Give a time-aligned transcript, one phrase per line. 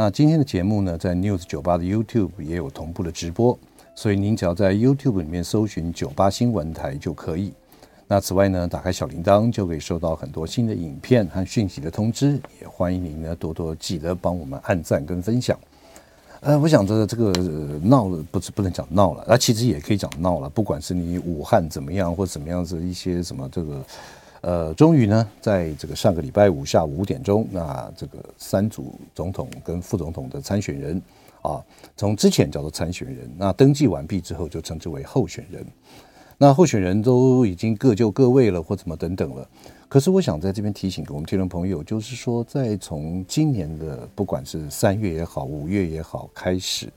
[0.00, 3.58] 那今天的节目呢，在 News 酒吧的 YouTube 也有同步的直播，
[3.96, 7.52] 所以您只要在 YouTube 里面搜寻酒吧新闻台就可以。
[8.06, 15.58] 那此外呢，打开小铃铛就可以收到很多新的影片和讯息的通知，也欢迎您呢多多记得帮我们按赞跟分享。
[16.42, 17.32] 呃，我想着这个
[17.82, 23.84] 闹了，不是不能讲闹了，那其实也可以讲闹了，不管是你武汉怎么样，或怎么样子一些什么这个。
[24.40, 31.02] 呃，终于呢，在这个上个礼拜五下午五点钟，那这个三组总统跟副总统的参选人
[31.42, 31.60] 啊，
[31.96, 35.66] 从之前叫做参选人，那登记完毕之后就称之为候选人。
[36.40, 39.44] 那候选人都已经各就各位了，或怎么等等了。
[39.88, 46.88] 可是我想在这边提醒给我们听众朋友，就是说，在从今年的不管是三月也好，五月也好开始，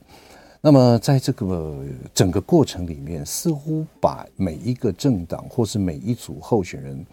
[0.60, 1.76] 那么在这个
[2.14, 7.04] 整个过程里面，似乎把每一个政党或是每一组候选人。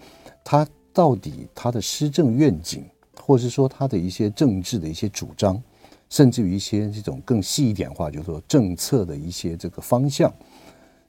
[0.51, 2.83] 他到底他的施政愿景，
[3.21, 5.61] 或是说他的一些政治的一些主张，
[6.09, 10.33] 甚至于一些这种更细一点话，就是说政策的一些这个方向，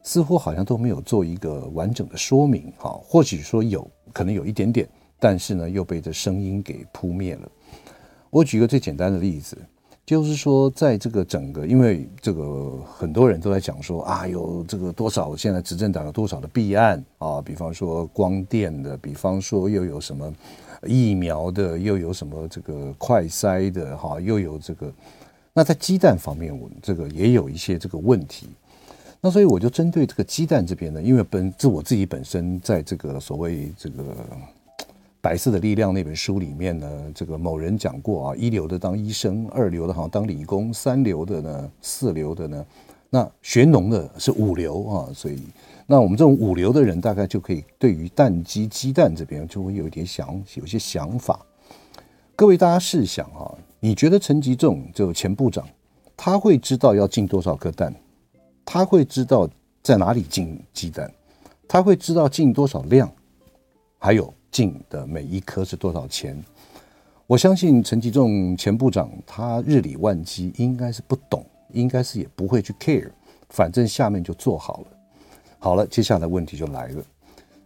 [0.02, 2.70] 似乎好像都没有做一个完整的说明。
[2.76, 4.86] 哈，或许说有可能有一点点，
[5.18, 7.50] 但是呢又被这声音给扑灭了。
[8.28, 9.56] 我举个最简单的例子。
[10.10, 20.34] 就是说，在这个整个，因为这个很多人都在讲说啊，有这个多少现在执政党有多少的弊案啊，比方说光电的，比方说又有什么
[20.84, 24.92] 疫苗的，又有什么这个快筛的，哈，又有这个。
[25.52, 28.48] 那在鸡蛋方面，我这个也有一些这个问题。
[29.20, 34.02] 那所以我就针对这个鸡蛋这边呢，因为本自我自己本身在这个所谓这个。
[35.22, 42.66] 白色的力量那本书里面呢，这个某人讲过啊，一流的当医生，二流的好像当理工，三流的呢，四流的呢，
[43.10, 45.38] 那学农的是五流啊，所以
[45.86, 51.44] 那我们这种五流的人，大概就可以对于蛋鸡鸡蛋这边就会有一点想，有些想法。
[52.34, 55.68] 各位大家试想啊，你觉得陈吉仲就前部长，
[56.16, 57.94] 他会知道要进多少颗蛋？
[58.64, 59.46] 他会知道
[59.82, 61.12] 在哪里进鸡蛋？
[61.68, 63.12] 他会知道进多少量？
[63.98, 64.32] 还有？
[64.50, 66.42] 进的每一颗是多少钱？
[67.26, 73.08] 我相信陈吉仲前部长他日理万机，应该是不懂，应该是也不会去 care，
[73.50, 74.86] 反正下面就做好了。
[75.58, 77.04] 好了，接下来问题就来了。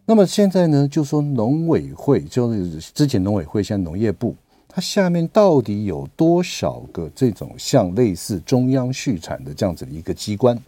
[0.04, 4.36] 那么现在呢，就说农委会，就是之前农委会，现在农业部，
[4.68, 10.62] 它下面到底有多少个这种像类似中央畜产的这样子的一个机关？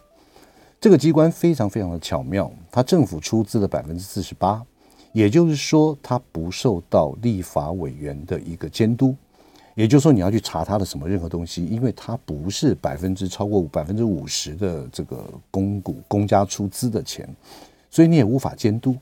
[0.81, 4.65] 这个机关非常非常的巧妙，它政府出资的百分之四十八。
[5.11, 9.15] 也就是说，他不受到立法委员的一个监督。
[9.75, 17.29] 也就是说，你要去查他的什么任何东西，因为他不是百分之超过百分之五十的这个公股公家出资的钱，
[17.91, 18.95] 所以你也无法监督。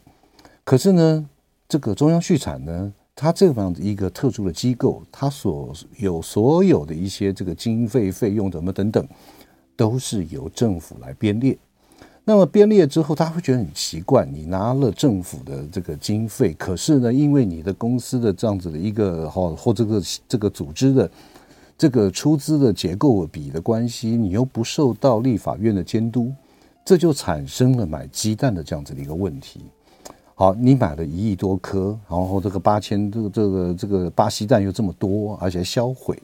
[0.65, 1.29] 可是呢，
[1.69, 9.07] 这个中央畜产呢，它这样的一个特殊的机构，它所有所有的一些这个经费费用怎么等等，
[9.77, 11.57] 都是由政府来编列。
[12.27, 21.07] 那么编列之后，他会觉得很奇怪，你拿了政府的这个经费，可是呢，因为你的公司的这样子的一个哈或这个这个组织的
[21.77, 26.31] 这个出资的结构比的关系，你又不受到立法院的监督，
[26.83, 29.61] 这就产生了买鸡蛋的这样子的一个问题。
[30.33, 36.17] 好，你买了一亿多颗，然后这个八千这个这个这个巴西蛋又这么多，而且销毁，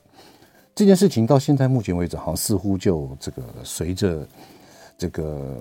[0.74, 4.28] 这件事情到现在目前为止，好像似乎就这个随着。
[4.98, 5.58] 这个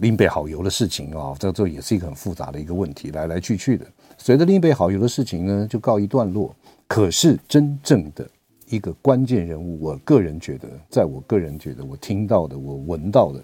[0.00, 3.86] 林北好油的事情啊，这这也是一个很复杂的一个问题，来来去去的。
[4.18, 6.54] 随着林北好油的事情呢，就告一段落。
[6.88, 8.28] 可是真正的
[8.68, 13.42] 一个关键人物，我个人觉得，在我个人觉得，我听到的，我闻到的，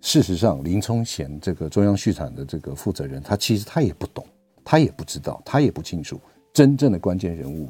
[0.00, 4.26] 事实上，林冲贤这个中央畜产的这个负责人，他其实他也不懂，
[4.64, 6.18] 他也不知道，他也不清楚，
[6.52, 7.68] 真正的关键人物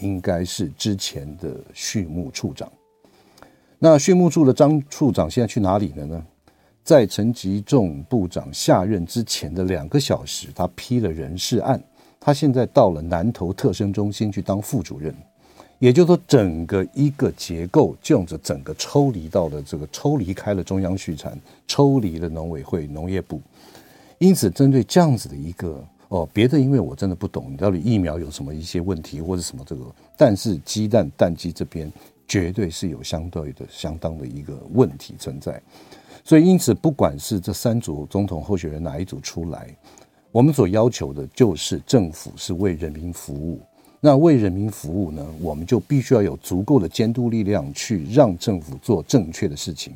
[0.00, 2.70] 应该是之前的畜牧处长。
[3.84, 6.24] 那畜牧处的张处长现在去哪里了呢？
[6.82, 11.78] 在陈吉仲部长下任之前的两个小时，他批了人事案，
[12.18, 15.14] 他现在到了南投特生中心去当副主任，
[15.80, 21.38] 也就是说，整个一个结构这样子，整个抽离到了这个抽离开了中央畜产，
[21.68, 23.38] 抽离了农委会、农业部，
[24.16, 29.84] 因此针对这样子的一个哦，别的因为我真的不懂，你到底疫苗有什么一些问题或者什么这个，
[30.16, 31.92] 但是鸡蛋蛋鸡这边。
[32.26, 35.60] 绝对是有相对的、相当的一个问题存在。
[36.24, 39.68] 所以，因此，不管是这三组总统候选人哪一组出来，
[40.32, 43.60] 我们所要求的就是政府是为人民服务。
[44.00, 49.94] 那为人民服务呢，我们就必须要有足够的监督力量，去让政府做正确的事情。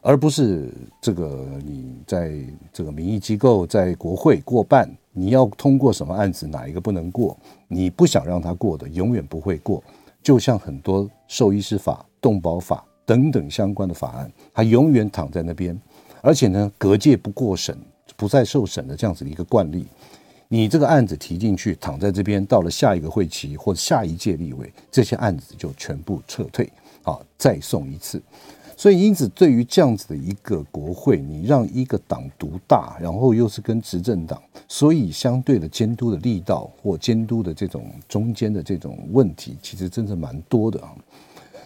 [0.00, 0.72] 而不是
[1.02, 2.32] 这个你在
[2.72, 7.36] 这个民意机构在国会过半，你要通过什么案子，哪一个不能过？
[7.66, 9.82] 你不想让它过的，永远不会过。
[10.22, 15.78] 就像很多兽医师法、动保法等等相关的法案，它永远躺在那边，
[16.20, 17.76] 而且呢，隔届不过审、
[18.16, 19.86] 不再受审的这样子的一个惯例。
[20.48, 26.70] 你这个案子提进去，躺在这边，到了下一个会期或者下一届立委，这些案子就全部撤退，
[27.02, 28.22] 好，再送一次。
[28.80, 40.94] 所以，因此，对于这样子的一个国会，你让一个党独大，然后又是跟执政党，所以相对的监督的力道或监督的这种中间的这种问题，其实真的蛮多的啊。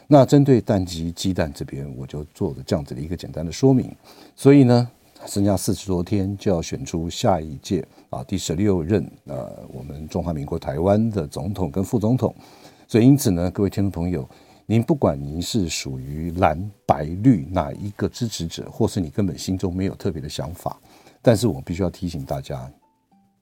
[0.06, 3.94] 那针对蛋鸡鸡蛋这边，我就做了这样子的一个简单的说明。
[4.34, 4.88] 所以呢，
[5.26, 12.34] 剩下四十多天就要选出下一届啊第十六任呃我们中华民国台湾的总统跟副总统。
[12.88, 14.26] 所以，因此呢，各位听众朋友。
[14.72, 20.80] 您不管您是属于蓝白绿哪一个支持者，或是你根本心中没有特别的想法，
[21.20, 22.72] 但是我必须要提醒大家，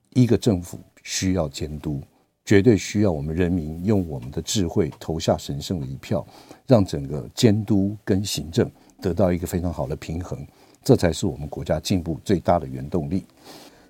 [0.09, 2.01] 一个政府需要监督，
[2.43, 6.27] 绝对需要我们人民用我们的智慧投下神圣的一票，
[6.67, 8.69] 让整个监督跟行政
[9.01, 10.45] 得到一个非常好的平衡，
[10.83, 13.23] 这才是我们国家进步最大的原动力。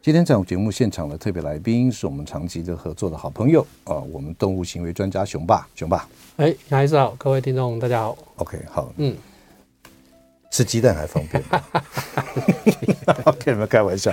[0.04, 6.10] 今天在我们节目现场的特别来宾是我们长期的合作的好朋友啊，我们动物行为专家熊爸，熊爸。
[6.38, 8.18] 哎，杨医师好，各位听众大家好。
[8.38, 9.16] OK，好，嗯，
[10.50, 11.64] 吃鸡蛋还方便吗？
[13.26, 14.12] OK，没有开玩笑。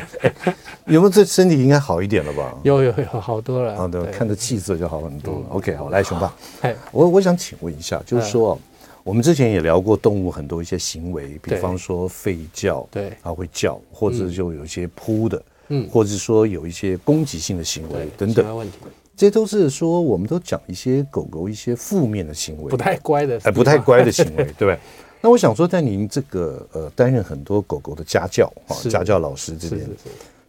[0.85, 2.55] 有没有这身体应该好一点了吧？
[2.65, 3.75] 有有有，好多了。
[3.75, 5.47] 好的，看着气色就好很多了。
[5.49, 8.59] OK，好，来熊爸，哎，我我想请问一下，就是说，
[9.03, 15.43] 我们之前也聊过动物很多一些行为，比方说吠叫，对，它会叫，或者就有一些扑的。
[15.69, 18.69] 嗯，或者是说有一些攻击性的行为等等，
[19.17, 24.81] 这些都是说我们都讲一些狗狗一些负面的行为，不太乖的，哎，不太乖的行为， 对吧？
[25.21, 29.85] 那我想说，在您这个呃担任很多狗狗的家教啊，家教老师这边，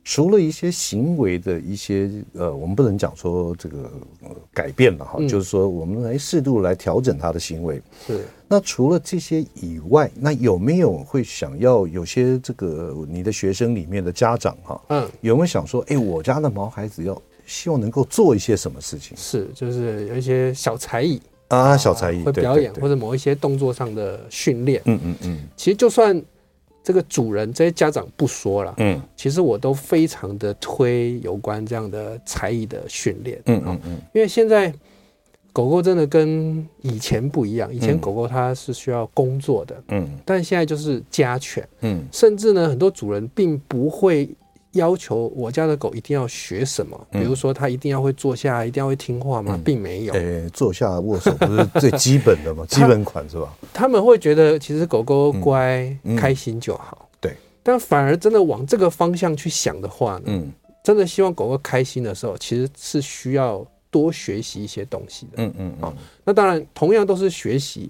[0.04, 3.92] 除了一些行为的一些呃，我们不能讲说这个
[4.54, 8.26] 改变了哈，就是说我们来适度来调整他的行为，是。
[8.48, 19.16] 那除了这些以外，那有没有会想要有些这个你的学生里面的家长哈，嗯，有没有想说，哎，我家的毛孩子要希望能够做一些什么事情？
[19.16, 24.82] 是，就是有一些小才艺啊，小才艺会表演或者某一些动作上的训练。
[24.86, 25.40] 嗯嗯嗯。
[25.56, 26.20] 其实就算
[26.90, 33.40] 这个主人这些家长不说了，嗯，其实我都非常的推有关这样的才艺的训练。
[33.46, 34.74] 嗯嗯嗯，因为现在。
[35.52, 44.30] 狗狗真的跟以前不一样，以前狗狗它是需要工作的，嗯，但现在就是家犬，嗯，甚至呢，很多主人并不会
[44.80, 49.60] 要求我家的狗一定要学什么，比如说它一定要会坐下，一定要会听话吗？
[49.64, 52.66] 并没有，诶，坐下握手 不是最基本的吗？
[52.68, 53.54] 基本款是吧？
[53.74, 60.52] 他们会觉得其实狗狗乖、开心就好，对，但反而真的往这个方向去想的话呢，嗯，
[60.84, 63.66] 真的希望狗狗开心的时候，其实是需要。
[63.92, 65.92] 多学习一些东西的，嗯嗯，好，
[66.24, 67.90] 那当然，同样都是学习，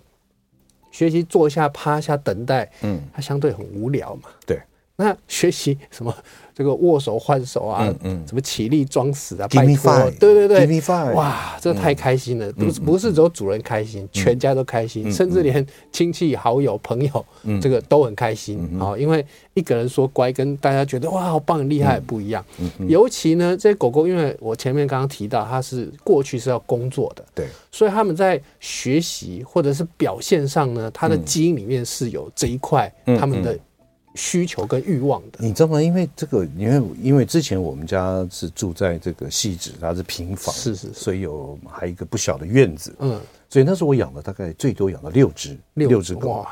[0.91, 4.61] 学习坐下、趴下等待，嗯，它相对很无聊嘛，对，
[4.95, 6.15] 那学习什么？
[6.59, 9.47] 这个握手换手啊，嗯嗯，怎么起立装死啊？
[9.47, 10.81] 拜托，对对对，
[11.13, 12.51] 哇，这个太开心了！
[12.51, 17.25] 不是不是只有主人开心，全家都开心，甚至连亲戚好友朋友，
[17.61, 18.93] 这个都很开心啊！
[18.97, 22.43] 因为一个人说乖，跟大家觉得哇好棒很厉害不一样。
[22.89, 33.57] 尤其呢，这些狗狗，因为我前面刚刚提到，它是过去是要工作的，对，所以他们在学习或者是表现上呢，它的基因里面是有这一块，他们的。
[34.19, 35.81] 需求跟欲望的，你知道吗？
[35.81, 43.17] 因为这个，因为因为之前我们家是住在这个汐止，它是平房，是是，所以有还有一个不小的院子，嗯，
[43.49, 46.31] 所以那时候我养了大概最多养了六只，六只狗。
[46.31, 46.49] 哇，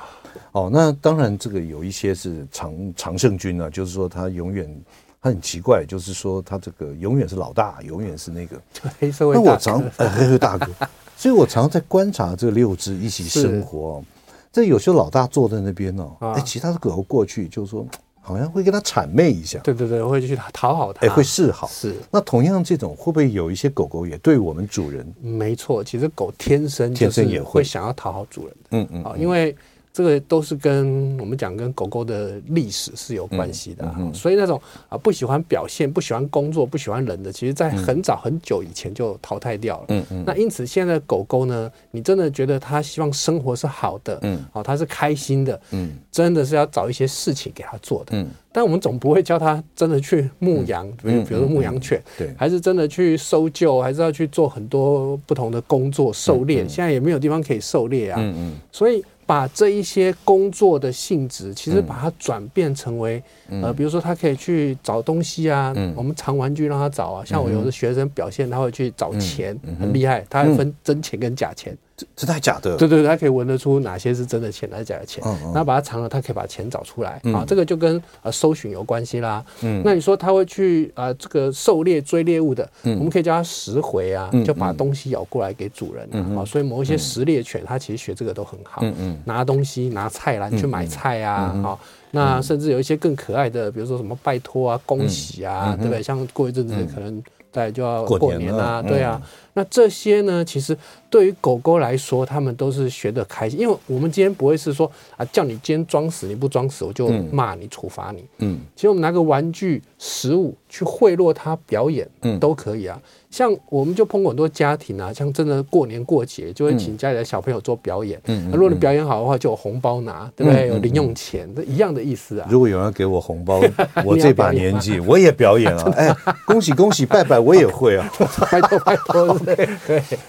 [0.53, 4.81] 哦，那当然这个有一些是常常胜军啊，就是说它永远
[5.21, 8.61] 他很奇怪，就是说他这个永远是老大，永远是那个
[8.97, 9.35] 黑社会。
[9.35, 10.71] 那我常呃黑黑大哥，
[11.17, 14.01] 所以我常在观察这六只一起生活。
[14.51, 17.85] 这有时候老大坐在那边哦，哎，其他的狗狗过去就是说，
[18.21, 21.67] 好像会跟他谄媚一下，对对对，会去讨好他，哎，会示好。
[21.67, 25.05] 是，那同样这种会不会有一些狗狗也对我们主人？
[25.21, 27.63] 没错，其实狗天生天生也会。
[27.63, 29.55] 想要讨好主人的，嗯嗯，啊，因为
[29.97, 39.85] 这个都是跟我们讲跟狗狗的历史是有关系的、啊嗯嗯，所以那种啊不喜欢表现、不喜欢工作、不喜欢人的，其实在很早很久以前就淘汰掉了。
[39.87, 40.23] 嗯嗯。
[40.23, 48.27] 那因此现在的狗狗呢，你真的觉得它希望生活是好的，嗯，好、哦，它是开心的，嗯，真的是要找一些事情给它做的，嗯。
[48.51, 56.67] 但我们总不会教它真的去牧羊，比如比如说牧羊犬，对，还是真的去搜救，还是要去做很多不同的工作，狩猎。
[56.67, 59.03] 现在也没有地方可以狩猎啊，嗯嗯，所以。
[59.27, 63.21] 把这一些工作的性质，其实把它转变成为，
[63.61, 67.25] 呃，比如说他可以去找东西啊，我们藏玩具让他找啊。
[67.25, 71.77] 像我有的学生表现，他会去找钱，很厉害，他还分真钱跟假钱。
[71.97, 75.23] 这这太假的，对对对，他可以闻得出哪些是真的钱，哪些假的钱。
[75.25, 77.43] 然后把它藏了，他可以把钱找出来啊。
[77.47, 79.43] 这个就跟呃搜寻有关系啦。
[79.63, 86.45] 嗯，那你说他会去啊这个狩猎追猎物的，我们可以叫他拾回啊，就把东西咬过来给主人啊。
[86.45, 88.81] 所以某一些狩猎犬，它其实学这个都很好。
[88.83, 91.79] 嗯嗯，拿东西拿菜篮去买菜啊，好，
[92.11, 96.03] 那甚至有一些更可爱的，比如说什么拜托啊、恭喜啊，对不对？
[96.03, 99.21] 像过一阵子可能再就要过年啊，对啊。
[99.53, 100.77] 那这些呢，其实
[101.09, 108.23] 对于狗狗来说，他们都是学的开心，因为我们今天不会是说啊，叫你今天装死，你不装死，我就骂你、处罚你。
[108.37, 113.01] 嗯，其实我们拿个玩具、食物去贿赂它表演，嗯，都可以啊。
[113.37, 118.19] 像我们就碰过很多家庭啊，像真的过年过节就会请家里的小朋友做表演。
[118.25, 120.67] 嗯，如果你表演好的话，就有红包拿，对不对？
[120.69, 122.47] 有零用钱，这一样的意思啊。
[122.49, 123.61] 如果有人给我红包，
[124.03, 125.83] 我这把年纪我也表演啊。
[125.95, 126.15] 哎，
[126.47, 128.11] 恭喜恭喜，拜拜，我也会啊。
[128.49, 129.37] 拜 托拜托。
[129.37, 129.69] 对，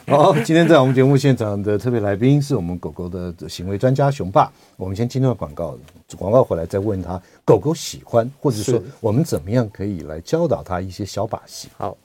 [0.06, 4.52] 好，今天在我们节目现场的特别来宾是我们狗狗的行为专家熊爸。
[4.76, 5.78] 我们先进段广告，
[6.18, 11.68] 广告回来再问他狗狗喜欢，或者说我们怎么样可以来教导他一些小把戏。
[11.78, 11.96] 好，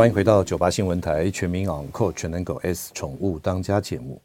[0.00, 4.18] 欢迎回到九八新闻台全民昂狗全能狗 S 宠物当家节目，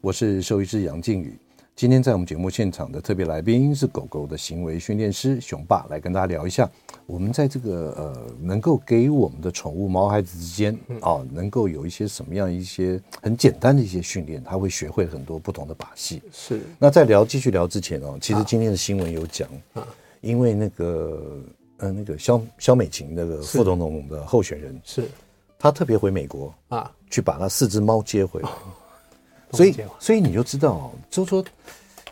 [0.00, 1.38] 我是兽医师杨靖宇。
[1.76, 6.68] 今天在我们节目现场的特别来宾是狗狗的行为训练师熊爸，来跟大家聊一下，
[7.06, 16.20] 我们在这个呃，能够给我们的宠物毛孩子之间啊，能够有一些什么样一些很简单的一些训练，他会学会很多不同的把戏。
[16.32, 16.60] 是。
[16.76, 19.48] 那在聊继续聊之前哦，其实今天的新闻有讲，
[20.22, 21.40] 因为那个
[21.80, 25.04] 呃那个肖肖美琴那个副总统的候选人是，
[25.58, 28.48] 他特别回美国啊，去把那四只猫接回来。
[29.52, 31.44] 所以，所以你就知道哦，就是说，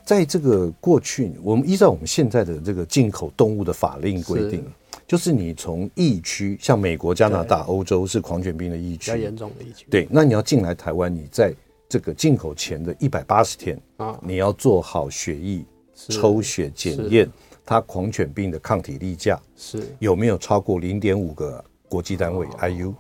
[0.05, 4.65] 在这个过去，我们依照我们现在的这个进口动物的法令规定，
[5.07, 9.87] 就是你从疫区，像美国、加拿大、欧洲是狂犬病的疫区，比较严重的疫区。
[9.89, 11.55] 对，那你要进来台湾，你在
[11.89, 17.31] 这个进口前的一百八十天啊，你要做好血液抽血检验，
[17.69, 22.95] 它狂犬病的抗体例价是有没有超过零点五个国际单位 IU，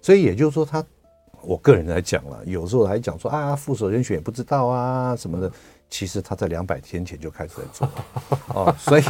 [0.00, 0.82] 所以也就是说它。
[1.42, 5.52] 我个人来讲了，有时候还讲说啊，副手人选也不知道啊什么的。
[5.88, 7.88] 其实他在两百天前就开始在做
[8.52, 9.04] 哦，所以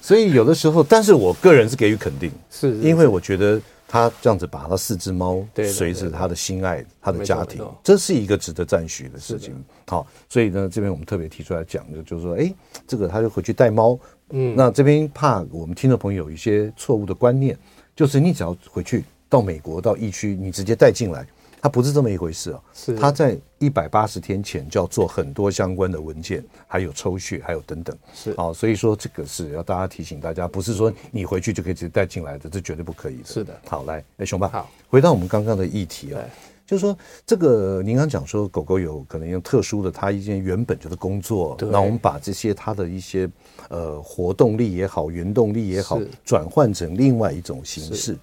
[0.00, 9.54] 所以有的时候，但是我个人是给予肯定，是因为我觉得他这样子把他四只猫随着他的心爱，他的家庭，这是一个值得赞许的事情。
[9.86, 12.54] 好，所以呢，这边我们特别提出来讲的，就是说，哎，
[12.86, 13.98] 这个他就回去带猫。
[14.30, 17.58] 嗯，那这边怕我们听众朋友有一些错误的观念，
[17.96, 19.02] 就是你只要回去。
[19.30, 21.26] 到美国到疫区，你直接带进来，
[21.60, 22.60] 它不是这么一回事啊。
[22.72, 27.96] 是，它在一百八十天前就要做很多相关的文件，还有抽血，还有等等。
[28.14, 33.24] 是，好，所以说这个是要大家提醒大家，不是说你回去就可以直接带进来的，这绝对不可以的。
[33.24, 33.58] 是的。
[33.66, 36.20] 好，来，哎，熊爸，好，回到我们刚刚的议题啊，
[36.66, 36.96] 就是说
[37.26, 43.28] 这个您刚讲说狗狗有可能用特殊的，它一件原本就是工作，那我们把这些它的一些
[43.70, 48.16] 呃活动力也好，原动力也好，转换成另外一种形式。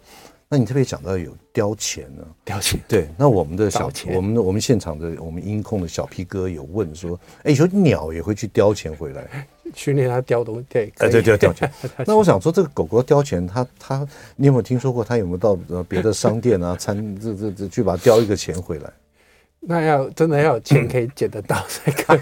[0.47, 2.23] 那你特别讲到有雕钱呢？
[2.43, 3.07] 雕钱对。
[3.17, 10.65] 那我们的小，我们的我们现场的我们音控的小 P 哥有问说，哎，有鸟也会去雕钱回来，训练它叼东西。
[10.69, 11.69] 对，哎，对对，叼钱。
[12.05, 15.03] 那我想说，这个狗狗雕钱，它它，你有没有听说过？
[15.03, 15.55] 它有没有到
[15.89, 18.93] 别的商店啊、餐这这这去把它叼一个钱回来？
[19.67, 22.19] 那要真的要有钱可以捡得到才可以。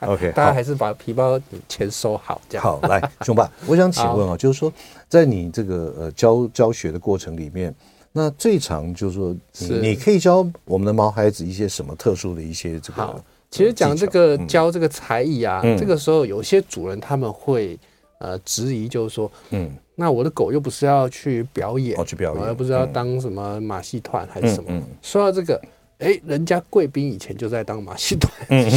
[0.06, 2.62] OK，大家还是把皮包钱收好，这样。
[2.62, 4.72] 好，来，熊爸，我想请问啊，就是说，
[5.08, 7.74] 在你这个呃教教学的过程里面，
[8.12, 9.36] 那最常就是说，
[9.80, 13.02] 你可以教我们的毛孩子一些什么特殊的一些这个？
[13.02, 13.20] 好，
[13.50, 17.76] 其实讲这个教这个才艺啊，这个时候有些主人他们会
[18.20, 24.70] 呃质疑，就是说，嗯，那我的狗又不是要去表演，去表演，又不是要当什么马戏团还是什么？
[25.02, 25.60] 说到这个。
[25.98, 28.30] 哎，人家贵宾以前就在当马戏团，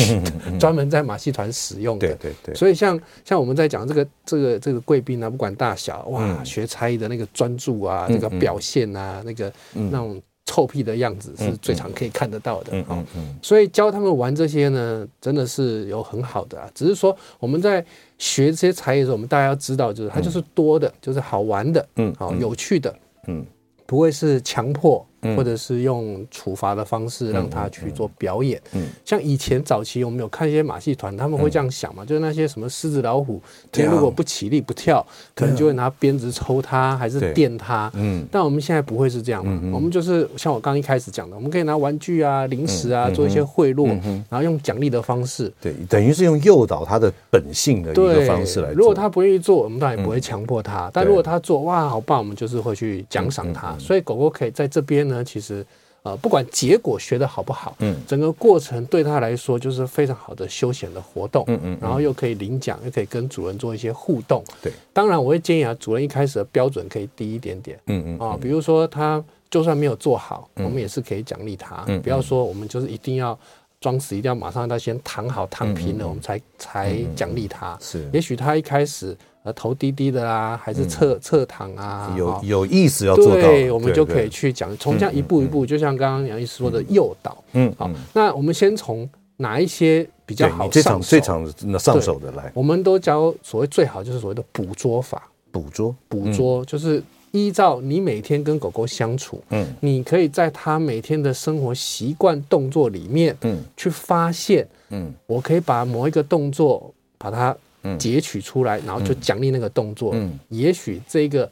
[0.58, 2.08] 专门在马戏团使用的。
[2.08, 2.56] 对对对。
[2.56, 12.72] 所以像像我们在讲这个这个这个贵宾啊，不管大小，哇，学才艺的那个专注啊，这个表现啊，那个那种臭屁的样子是最常可以看得到的。
[12.72, 13.40] 嗯嗯嗯。
[13.42, 16.72] 所以教他们玩这些呢，真的是有很好的啊。
[16.74, 17.86] 只是说我们在
[18.18, 22.96] 学这些才艺的时候，我们大家要知道，就是它就是多的，就是好玩的，嗯，好有趣的，
[23.28, 23.46] 嗯，
[23.86, 25.06] 不会是强迫。
[25.36, 43.88] 或者是用处罚的方式让他去做表演，嗯，像以前早期我们有看一些马戏团，他们会这样想嘛，就是那些什么狮子老虎，他如果不起立不跳，可能就会拿鞭子抽他，还是电他，嗯，但我们现在不会是这样嘛，我们就是像我刚一开始讲的，我们可以拿玩具啊、零食啊做一些贿赂，
[44.30, 48.76] 然后用奖励的方式，对，等于是用诱导他的本性的一个方式来做。
[48.76, 53.76] 如果他不愿意做，我们当然也不会强迫他，但如果他做，哇，好棒，我们就是会去奖赏他。
[53.78, 55.09] 所以狗狗可以在这边。
[55.10, 55.66] 呢，其实，
[56.04, 64.72] 呃，不管结果学的好不好，嗯，整个过程对他来说就是非常好的休闲的活动，嗯嗯，然后又可以领奖，又可以跟主人做一些互动，对。
[64.94, 73.38] 当然，我会建议啊，主人一开始的标准可以低一点点，嗯嗯，啊，比如说他就算没有做好，我们也是可以奖励他，不要说我们就是一定要
[73.80, 77.78] 装死，一定要马上让他先躺好躺平了，我们才才奖励他。
[77.82, 79.18] 是，也许他一开始。
[79.42, 82.14] 呃，头低低的啦，还是侧侧躺啊？
[82.18, 87.42] 有有意思要做到，对，我们就可以去讲，从这样一步一步，就像刚刚杨医师说的诱导。
[87.54, 91.08] 嗯，好，那我们先从哪一些比较好上手？
[91.08, 95.24] 最常上手的来，我们都教所谓最好就是所谓的捕捉法。
[95.54, 107.56] 捕捉，捕捉就是依照你每天跟狗狗相处，嗯，你可以在它每天的生活习惯动作里面，嗯，去发现，嗯，我可以把某一个动作把它。
[107.98, 110.12] 截取出来，然后就奖励那个动作。
[110.14, 111.50] 嗯，也许这个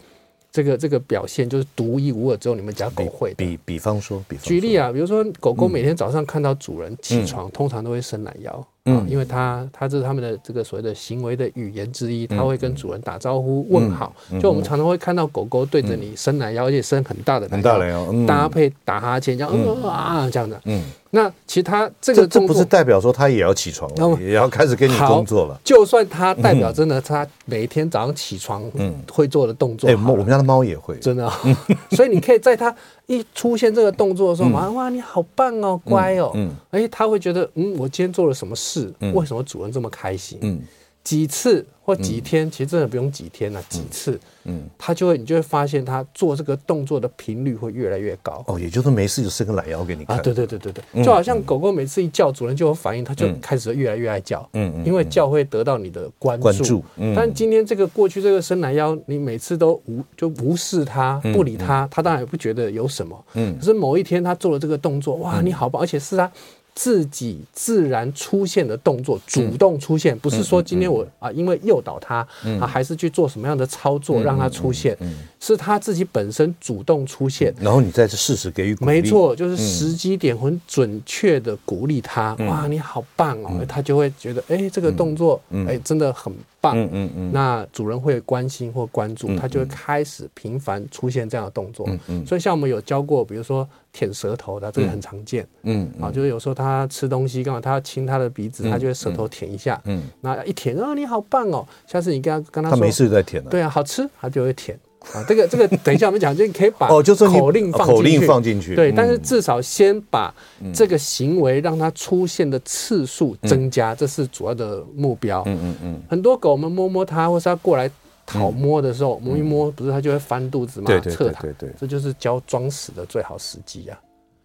[0.51, 3.33] 这个这个表现就是独一无二，只有你们家狗会。
[3.35, 8.67] 比比方说，比方举例啊，比如说狗狗每天早上看到主人起床，通常都会伸懒腰。
[8.87, 14.13] 嗯，因为它它这是他们的这个所谓的行为的语言之一，它会跟主人打招呼问好。
[14.41, 19.53] 就我们常常会看到狗狗对着你伸懒腰，而且伸很大的懒腰，搭配打哈欠，这样
[19.83, 20.59] 啊这样的。
[20.65, 20.81] 嗯。
[21.09, 25.57] 那其他这个这不是代表说它也要起床了，也要开始跟你工作了。
[25.63, 31.31] 就算它代表真的它每天早上起床嗯会做的动作，哎，我们家的猫也会，真的。
[31.91, 32.75] 所以你可以在它
[33.07, 40.37] 一出现这个动作的时候，马上哇你好棒哦，乖哦，嗯，哎，他会觉得嗯我今天做了什么事，为什么主人这么开心？
[40.41, 40.61] 嗯，
[41.07, 41.65] 几次。
[41.87, 48.43] 或几天，其实真的不用几天了，几次，嗯，他就会，你就会发现他做这个动作的频率会越来越高。
[48.47, 50.17] 哦，也就是没事就伸个懒腰给你看。
[50.17, 54.45] 啊，对对对对对，就好像狗狗每次一叫，主人就有反应，它就开始越来越爱叫。
[54.51, 56.43] 嗯嗯，因为叫会得到你的关注。
[56.43, 56.83] 关注。
[57.15, 63.25] 但今天这个过去这个伸懒腰，你每次都无就无视它，不理它，它当然也不觉得有什么。
[63.35, 63.57] 嗯。
[63.57, 66.29] 可是某一天他做了这个动作，哇，你好棒，而且是他。
[66.77, 72.17] 自己自然出现的动作，主动出现，不是说今天我啊，因为诱导他，
[72.61, 74.95] 啊还是去做什么样的操作让他出现，
[75.39, 93.67] 是他自己本身主动出现，然后你再适时给予鼓励，没错，就是时机点很准确的鼓励他，哇，你好棒哦，他就会觉得，哎，这个动作，哎，真的很棒，嗯嗯嗯，那主人会关心或关注，他就会开始频繁出现这样的动作，嗯嗯，所以像我们有教过，比如说。
[93.93, 104.79] 舔舌头的这个很常见，嗯，啊，就是有时候他吃东西，刚好他要亲他的鼻子，他就会舌头舔一下，嗯，那一舔，啊，你好棒哦，下次你跟他跟他说，他没事在舔的，对啊，好吃，他就会舔，
[105.13, 110.33] 啊，这个这个 等一下我们讲，就你可以把哦，就是口令放口令放进去，对，但是至少先把
[110.73, 117.89] 这个行为让它出现的次数增加，这是主要的目标，嗯嗯嗯，很多狗我们摸摸它，或是它过来
[118.25, 123.97] 讨摸的时候，摸一摸，不是它就会翻肚子嘛，侧躺，对对，这就是教装死的最好时机呀。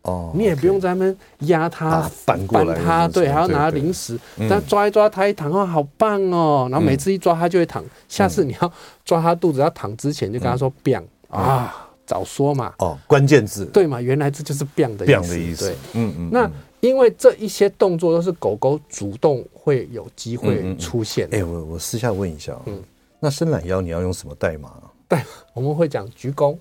[0.02, 1.16] 哦，你也不用在那边
[1.48, 2.38] 压它，扳
[2.84, 4.18] 它，对，还要拿零食，
[4.50, 8.72] 但抓一抓它一躺，哦，好棒哦，然后每次一抓它就会躺，下次你要
[9.04, 22.82] 抓它肚子要躺之前就跟它说 “biang” 啊，早说嘛，哦，关键字，对嘛，原来这就是 “biang” 的意思，对，嗯嗯，那因为这一些动作都是狗狗主动会有机会出现，哎，我我私下问一下，嗯，
[23.20, 24.72] 那伸懒腰你要用什么代码？
[25.06, 26.58] 代我们会讲鞠躬，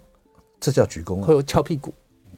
[0.59, 1.91] 这叫鞠躬，会有翘屁股。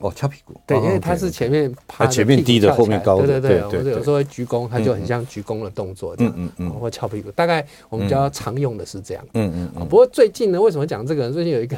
[0.04, 11.32] 哦，翘屁股，对，因为它是前面趴，前面低的，后面高的，对对对，我有时候会鞠躬，它就很像鞠躬的动作，这样，嗯嗯，或翘屁股，大概我们比较常用的是这样，嗯嗯，不过最近呢，为什么讲这个？
[11.34, 11.78] 最近有一个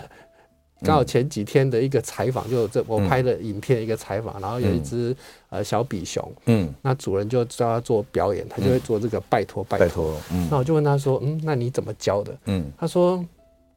[0.82, 5.16] 刚好前几天的一个采访，就这我拍的影片一个采访，然后有一只
[5.50, 9.64] 呃小比熊，嗯，那主人就教他做表演，他就会做这个拜托。
[9.64, 12.38] 拜托，嗯，那我就问他说，嗯，那你怎么教的？
[12.46, 13.24] 嗯，他说，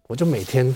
[0.08, 0.74] 我就每天。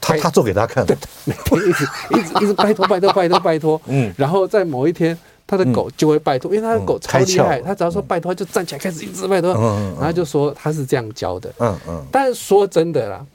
[0.00, 9.52] 他他做给他看，对，每天一直一直一直拜托拜托拜托拜托， 嗯，然后在某一天，他的狗就会拜托，因为他的狗超厉害，他只要说拜托，就站起来开始一直拜托，
[9.98, 13.26] 然后就说他是这样教的，嗯嗯，但是说真的啦，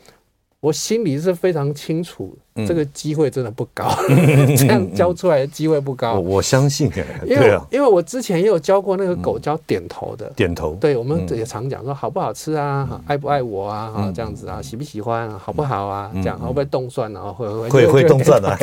[0.62, 3.90] 我心里是非常清楚，这个机会真的不高，
[4.56, 6.20] 这样教出来的机会不高。
[6.20, 6.88] 我相信，
[7.26, 10.78] 因为 因为我之前也有教过那个狗教点头的，点头。
[10.80, 18.56] 对，我们也常讲说好不好吃啊，爱不爱我啊，哈，这样子啊，喜不喜欢，好不好啊，这样会不会动算啊，会会会会动算的，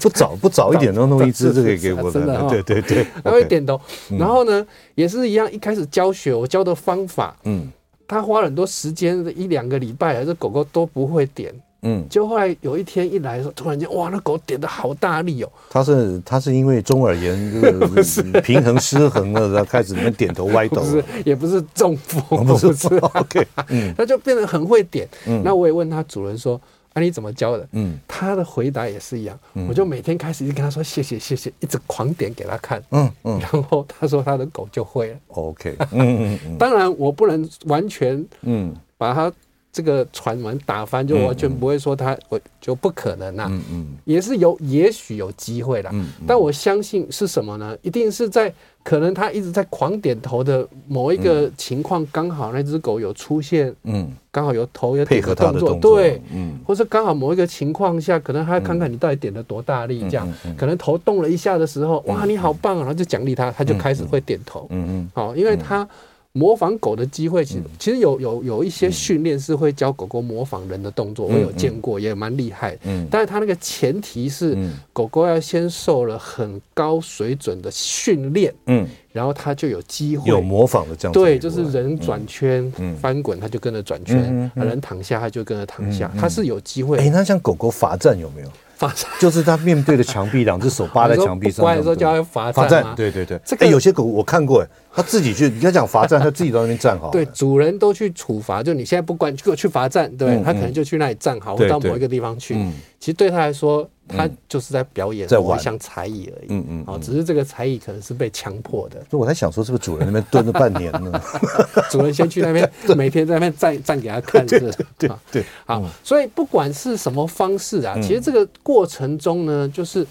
[0.00, 3.78] 不早不早一点弄弄一只这个给我的，对对对，他会点头。
[4.18, 7.70] 然后呢，也是一样，一开始教学我教的方法，嗯。
[8.06, 11.52] 他花了很多时间，一两个礼拜，这狗狗都不会点。
[11.86, 15.52] 嗯，就后来有一天一来的时候，突然间，哇，那狗点的好大力哦。
[15.68, 17.36] 他是他是因为中耳炎，
[18.42, 20.80] 平衡失衡了，然后开始那点头歪头。
[20.82, 22.88] 不是，也不是中风，不是。
[23.12, 25.06] OK，嗯，他就变得很会点。
[25.26, 26.58] 嗯，那我也问他主人说。
[26.94, 27.68] 那、啊、你怎么教的？
[27.72, 29.38] 嗯，他的回答也是一样。
[29.54, 32.82] 嗯、我就每天开始就跟他说谢谢谢谢，一直狂点给他看。
[32.90, 35.16] 嗯嗯，然后他说他的狗就会了。
[35.28, 35.98] OK，嗯
[36.34, 36.56] 嗯嗯。
[36.58, 39.32] 当然我不能完全嗯把他
[39.72, 43.48] 这个传闻打翻，就完全不会说他我就不可能啊。
[43.50, 45.90] 嗯嗯，也是有也许有机会啦。
[45.92, 47.76] 嗯，但我相信是什么呢？
[47.82, 48.54] 一定是在。
[48.84, 65.88] 可能他一直在狂点头的某一个情况，刚好那只狗有出现，嗯，刚好有头有点的动作，对，嗯，或者刚好某一个情况下，可能他看看你到底点了多大力，这样，可能头动了一下的时候，哇，你好棒啊，然后就奖励他，他就开始会点头，嗯嗯，好，因为他。
[66.36, 72.76] 模仿狗的机会，其实其实有有有一些训练是会教狗狗模仿人的动作，我有见过，也蛮厉害。
[72.82, 74.58] 嗯，但是它那个前提是
[74.92, 81.12] 狗狗要先受了很高水准的训练，嗯，然后它就有机会有模仿的这样。
[81.12, 82.68] 对，就是人转圈、
[83.00, 86.10] 翻滚，它就跟着转圈；人躺下，它就跟着躺下。
[86.18, 86.98] 它是有机会。
[86.98, 88.48] 哎，那像狗狗罚站有没有？
[88.74, 91.64] 罚站就是它面对着墙壁，两只手 扒在墙壁上。
[91.64, 92.92] 乖的时候叫它罚站。
[92.96, 94.68] 对对对，这个有些狗我看过，哎。
[94.94, 97.10] 他自己去，你跟他讲罚站，他自己到那边站好。
[97.10, 102.54] 对，主人都去处罚，就你现在不管，给我去罚站，对，他可能就去那里站好，或到某一个地方去。
[103.00, 106.46] 其实对他来说，他就是在表演一项才艺而已。
[106.48, 106.84] 嗯嗯。
[106.86, 108.96] 哦，只是这个才艺可能是被强迫的。
[109.10, 111.20] 所以我在想说，是不是主人那边蹲了半年呢？
[111.90, 114.72] 主人先去那边， 每天在那边站站给他看，是。
[114.96, 115.44] 对对。
[115.66, 120.06] 好，所以不管是什么方式啊，其实这个过程中呢，就是，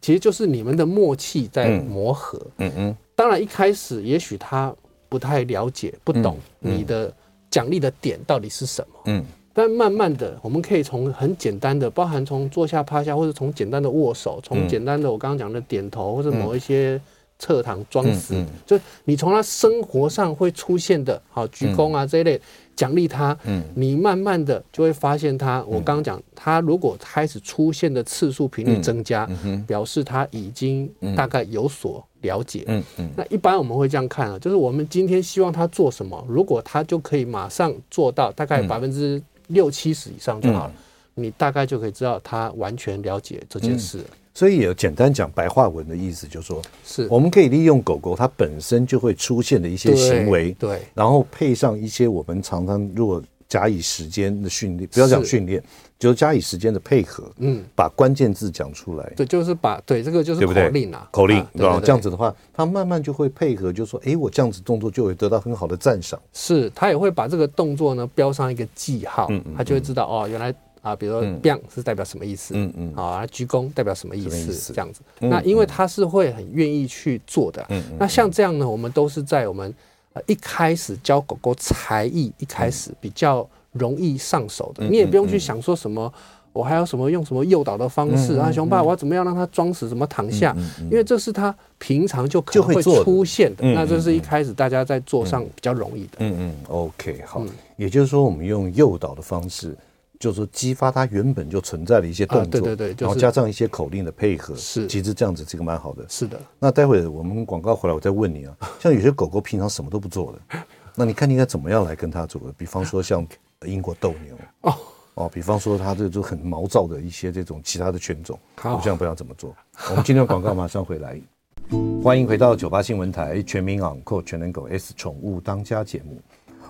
[0.00, 2.38] 其实就是你们的默契在磨合。
[2.58, 2.96] 嗯嗯。
[3.20, 4.74] 当然，一开始也许他
[5.06, 7.12] 不太了解、不懂你的
[7.50, 9.00] 奖励的点到底是什么。
[9.04, 16.98] 嗯，但慢慢的，我们可以从很简单的，包含从坐下、趴下，或者从简单的握手，从简单的我刚刚讲的点头，或者某一些
[17.38, 22.40] 侧躺、装死，就你从他生活上会出现的，好鞠躬啊这一类。
[22.74, 25.62] 奖励他，嗯，你慢慢的就会发现他。
[25.64, 29.28] 我刚刚讲，他如果开始出现的次数频率增加，
[29.66, 32.64] 表示他已经大概有所了解。
[32.66, 33.10] 嗯嗯。
[33.16, 40.72] 那一般我们会这样看啊，就是我们今天希望他做什么，如果他就可以马上做到，大概百分之六七十以上就好了，
[41.14, 44.04] 你大概就可以知道他完全了解这件事。
[44.32, 55.62] 所以也简单讲白话文的意思，就是说，是我们可以利用狗狗它本身就会出现的一些行为，对，然后配上一些我们常常如果假以时间的训练，不要讲训练，
[55.98, 70.54] 就是假以时间的配合，嗯，把关键字讲出来，对，就是把对这个就是口令啊，口令，然后这样子的话，他慢慢就会配合，就说，哎，我这样子动作就会得到很好的赞赏，是，他也会把这个动作呢标上一个记号，嗯，它就会知道哦，原来。
[70.82, 72.54] 啊，比如说 “biang” 是代表什么意思？
[72.56, 74.72] 嗯嗯，啊，鞠躬代表什么意思？
[74.72, 75.02] 这样子。
[75.18, 77.62] 那因为他是会很愿意去做的。
[77.68, 79.74] 嗯，那像这样呢，我们都是在我们
[80.12, 84.84] 呃一开始教狗狗才艺，一开始比较容易上手的。
[84.86, 86.12] 你也不用去想说什么，
[86.52, 90.56] 我还有什么用什么诱导的方式啊，熊爸，我要怎么样让它装死，怎么躺下？
[90.90, 93.64] 因为这是他平常就可能会出现的。
[93.72, 96.18] 那这是一开始大家在做上比较容易的。
[96.18, 97.42] 嗯嗯，OK，好。
[97.76, 99.76] 也就是说，我们用诱导的方式。
[100.20, 106.04] 就是说，激发它原本就存在的一些动作，对对对，然后加上一些口令的配合，是，其实这样子这个蛮好的。
[106.10, 106.38] 是的。
[106.58, 108.54] 那待会我们广告回来，我再问你啊。
[108.78, 110.58] 像有些狗狗平常什么都不做的，
[110.94, 112.38] 那你看你应该怎么样来跟它做？
[112.58, 113.26] 比方说像
[113.64, 114.36] 英国斗牛
[114.70, 114.74] 哦
[115.14, 119.56] 哦，比方说它这种很毛躁的一些这种其他的犬种，我这样不知道怎么做。
[119.88, 121.18] 我们今天广告马上回来，
[122.04, 126.20] 欢迎回到九八新闻台全民昂购全能狗 S 宠物当家节目，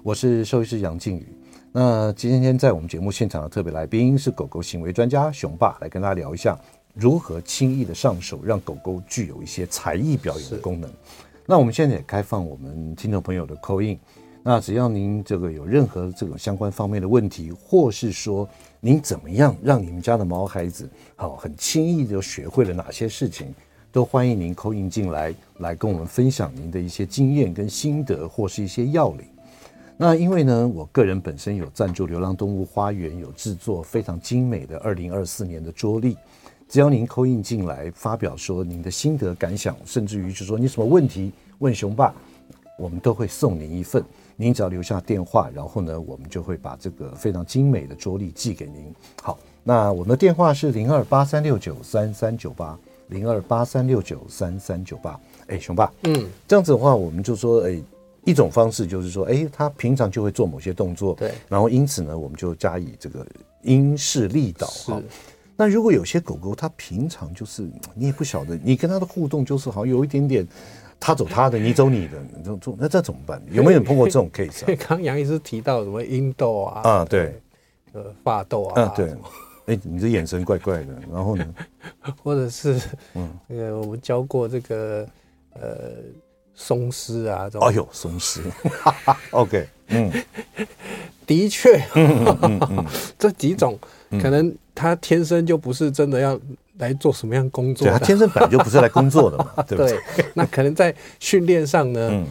[0.05, 1.27] 我是兽医师杨靖宇。
[1.73, 6.59] 那今天在我们节目现场的特别来宾是狗狗行为专家熊爸，来跟大家聊一下
[6.95, 10.91] 如何轻易的上手，让狗狗具有一些才艺表演的功能。
[11.47, 13.97] 那我们现在也开放我们听众朋友的扣印
[14.43, 18.49] 那只要您这个有任何这种相关方面的问题，或是说
[18.81, 23.55] 您怎么样让你们家的毛孩子好很轻易就学会了哪些事情，
[23.93, 29.25] 都欢迎您扣印进来，来跟我们分享您的一些经验跟心得，或是一些要领。
[30.03, 36.17] 那因为呢，我个人本身有赞助流浪动物花园，有制作非常精美的二零二四年的桌历。
[36.67, 42.15] 只要您 call in 进来，发表说您的心得感想，甚至于是说你什么问题问熊爸，
[42.79, 44.03] 我们都会送您一份。
[44.37, 48.91] 您只要留下电话，然后呢，我们就会把这个非常精美的桌历寄给您。
[49.21, 55.21] 好，那我们的电话是零二八三六九三三九八零二八三六九三三九八。
[55.49, 57.79] 哎，熊爸，嗯，这样子的话，我们就说，哎，
[58.25, 63.27] 一种方式就是说，哎，他平常就会做某些动作，对，然后因此呢，我们就加以这个
[63.63, 65.03] 因势利导，哈。
[65.57, 70.47] 那如果有些狗狗，它平常就是你也不晓得，你跟它的互动就是好像有一点点，
[70.99, 73.43] 它走它的，你走你的，你这种那这怎么办？
[73.53, 74.65] 有没有人碰过这种 case？
[74.65, 74.77] 啊？
[74.89, 76.81] 刚杨医师提到什么阴斗啊？
[76.83, 77.39] 啊，对，
[77.93, 78.83] 呃，发斗啊？
[78.83, 79.15] 啊，对。
[79.67, 80.95] 哎，你这眼神怪怪的。
[81.13, 81.55] 然后呢？
[82.25, 82.81] 或者是
[83.15, 85.07] 嗯，那个我们教过这个
[85.53, 85.71] 呃
[86.61, 87.67] 松狮啊，这种。
[87.67, 88.43] 哎呦，松狮。
[89.33, 90.13] OK，嗯，
[91.27, 92.87] 的确，嗯嗯嗯、
[93.19, 93.79] 这几种。
[94.21, 96.39] 可能他天生就不是真的要
[96.79, 99.99] 来做什么样工作，对，他天生本来就不是来工作的嘛， 对不对？
[100.35, 102.27] 那可能在训练上呢，嗯，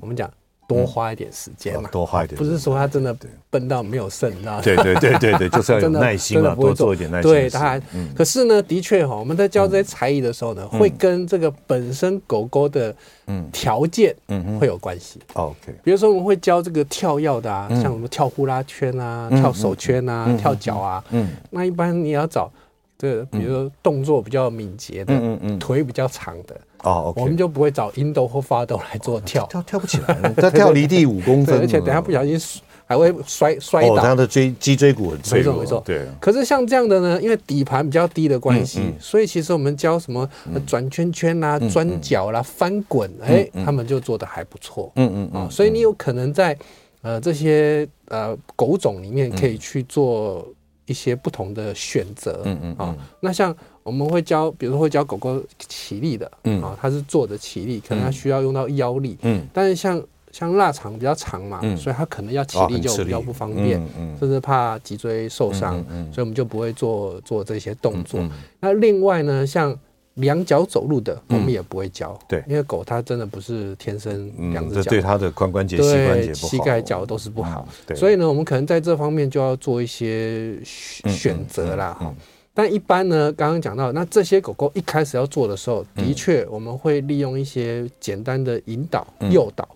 [0.00, 0.30] 我们讲
[0.68, 3.16] 多花一点时间嘛，多花一点，不是说他真的
[3.48, 4.62] 笨到没有肾，你知道吗？
[4.62, 7.30] 对对对对对， 就是要有耐心嘛，多做一点耐心。
[7.32, 7.82] 对，当然，
[8.14, 12.94] 可是呢，的确哈，我们在教这些才艺的时候呢，会跟这个本身狗狗的
[13.26, 13.48] 嗯。
[13.50, 15.18] 条件嗯会有关系。
[15.32, 22.50] OK，比如说我们会教这个跳跃的啊，像什么跳呼啦圈啊、跳手圈啊、跳脚啊，嗯，那一般你要找
[22.98, 26.56] 这，比如说动作比较敏捷的，嗯嗯，腿比较长的。
[26.82, 32.38] 哦，我们就不会找英斗或法斗来做跳，跳跳不起来， 他跳离地五公分，而且等下不小心
[32.86, 33.98] 还会摔摔倒。
[33.98, 35.82] 他的椎脊椎骨很脆弱，没错没错。
[35.84, 36.06] 对。
[36.20, 40.26] 可是像这样的呢，因为底盘比较低的关系，所以其实我们教什么
[40.66, 44.90] 转圈圈啦、转脚啦、翻滚，哎，他们就做的还不错。
[44.96, 46.56] 嗯嗯啊，所以你有可能在
[47.02, 50.46] 呃这些呃狗种里面可以去做
[50.88, 52.42] 一些不同的选择。
[52.44, 53.54] 嗯嗯啊，那像。
[53.84, 56.62] 我们会教，比如说会教狗狗起立的，嗯。
[56.62, 59.98] 啊，它是坐着起立，可能它需要用到腰力，嗯，但是像
[60.30, 68.20] 像腊肠比较长嘛，嗯，所以它可能要起立就比较不方便，嗯，甚至怕脊椎受伤，嗯，所以我们就不会做做这些动作。
[68.60, 69.74] 那另外呢，像
[70.18, 82.14] 两脚走路的，我们也不会教，对，因为狗它真的不是天生两只脚，对它的髋关节、膝关节、膝盖脚都是不好，所以呢，我们可能在这方面就要做一些选择啦，哈。
[82.52, 89.68] 但一般呢，刚刚讲到，那这些狗狗一开始要做的时候，的确我们会利用一些简单的引导、诱导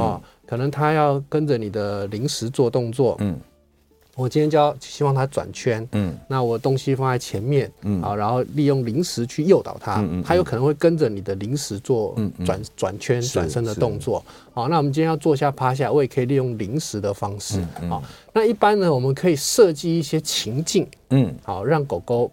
[0.00, 3.38] 啊，可能它要跟着你的零食做动作，嗯。
[4.18, 18.02] 我今天就要希望它转圈，嗯，那我东西放在前面，嗯，啊，然后利用零食去诱导它，嗯，它有可能会跟着你的零食做转转圈、转身的动作，好，那我们今天要坐下趴下，我也可以利用零食的方式，好，
[18.32, 22.28] 那一般呢，我们可以设计一些情境，嗯，好，让狗狗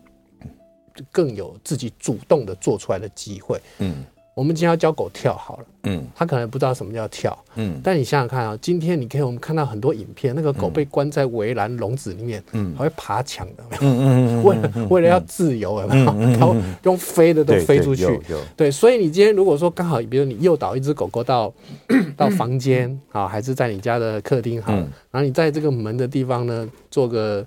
[1.11, 4.03] 更有自己主动的做出来的机会，嗯。
[4.35, 16.05] 我们今天要教狗跳好了，嗯，它可能不知道什么叫跳，嗯，但你想想看啊，今天你可以我们看到很多影片，那个狗被关在围栏笼子里面，嗯，还会爬墙的，嗯嗯嗯，为了为了要自由，有没有？
[16.05, 18.19] 然后用飞的都飞出去，
[18.57, 21.53] 对，所以你今天如果说刚好，比如你诱导一只狗狗到
[22.17, 27.45] 到房间啊，还是在你家的客厅好，然后你在这个门的地方呢，做个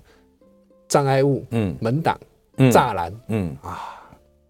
[0.87, 2.19] 障碍物，嗯，门挡、
[2.57, 3.55] 栅栏，嗯。
[3.61, 3.95] 啊。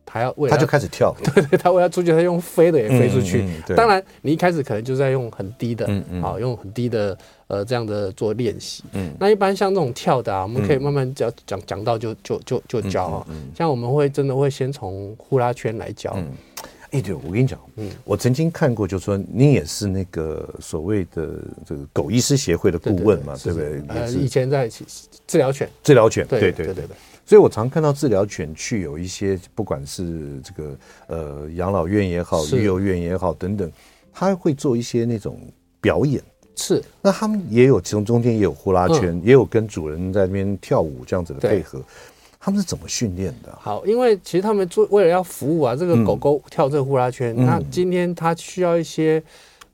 [0.09, 3.45] 还要为他就开始跳，对 对，他为了出去，他用飞的也飞出去。
[3.75, 5.85] 当然，你一开始可能就在用很低的，
[6.23, 7.15] 啊，用很低的
[7.47, 8.83] 呃这样的做练习。
[8.93, 13.27] 嗯，那一般像这种跳的啊，我们可以慢慢讲讲讲到就就就就教啊。
[13.55, 16.17] 像我们会真的会先从呼啦圈来教。
[16.91, 23.79] 哎，对，我跟你讲，嗯，我曾经看过，就是说你也是那个所谓的这个狗医师协会的顾问嘛，对不对？
[23.89, 24.67] 呃，以前在
[25.27, 26.87] 治疗犬，治疗犬，对对对对对。
[27.29, 33.71] 所以，我常看到治疗犬去有一些，不管是这个呃养老院也好，育幼院也好等等，
[34.11, 35.39] 他会做一些那种
[35.79, 36.19] 表演。
[36.55, 41.77] 是，那他们也有，其中中间也有呼啦圈，嗯、也有跟主人在那边跳舞这样子的配合。
[41.77, 41.85] 对
[42.39, 43.55] 他们是怎么训练的？
[43.61, 49.21] 好，因为其实他们做为了要服务啊，这个狗狗跳这个呼啦圈，嗯、那今天它需要一些，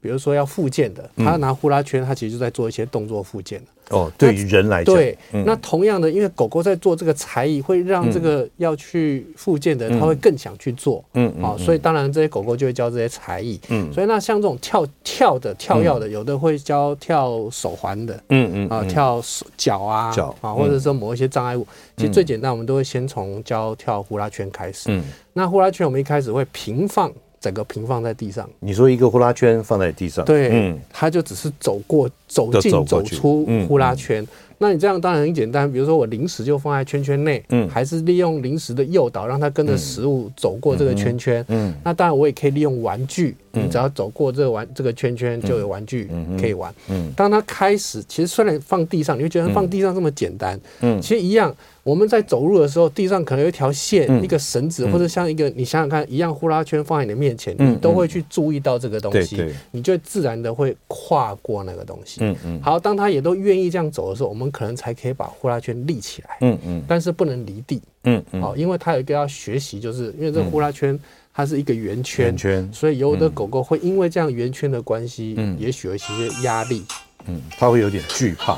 [0.05, 3.97] 比如说要复健的，他拿呼啦圈，他其实就在做一些动作复健的。
[3.97, 19.19] 哦，对于人来讲，对，那同样的，因为狗狗在做这个才艺，会让这个要去复健的，他会更想去做，嗯，好，所以当然这些狗狗就会教这些才艺，嗯，所以那像这种跳跳的、跳跃的，有的会教跳手环的，嗯嗯，啊，跳
[19.57, 21.65] 脚啊，脚啊，或者说某一些障碍物，
[21.97, 27.11] 其实最简单，我们都会先从教跳呼啦圈开始，嗯，那呼啦圈我们一开始会平放。
[27.45, 34.27] 整个平放在地上，你说一个呼啦圈放在地上，对，嗯，它就只是走过走进走出呼啦圈。
[34.57, 46.09] 那你这样当然很简单，比如说我零食就放在圈圈内，嗯，还是利用零食的诱导，让它跟着食物走过这个圈圈，嗯，那当然我也可以利用玩具，你只要走过这个玩这个圈圈，就有玩具
[46.41, 51.55] 可以玩，嗯，当它开始，其实虽然放地上，你会觉得放地上这么简单，嗯，其实一样。
[51.85, 62.21] 我们在走路的时候，地上可能有一条线、嗯、一个绳子，或者像一个，你想想看，一样呼啦圈放在你的面前，嗯、你都会去注意到这个东西，你就自然的会跨过那个东西。
[62.21, 62.59] 嗯嗯。
[62.59, 66.29] 好，当他也都愿意这样走的时候，我们可能才可以把呼啦圈立起来。
[66.41, 66.83] 嗯嗯。
[66.87, 67.79] 但是不能离地。
[68.05, 68.41] 嗯嗯。
[68.41, 70.99] 好，因为他有一个要学习，就是因为这个呼啦圈
[71.31, 76.07] 它是一个圆圈，圆圈，所以有的狗狗会因为这样圆圈的关系，嗯，也许有一些
[76.41, 76.83] 压力。
[77.27, 78.57] 嗯，它会有点惧怕。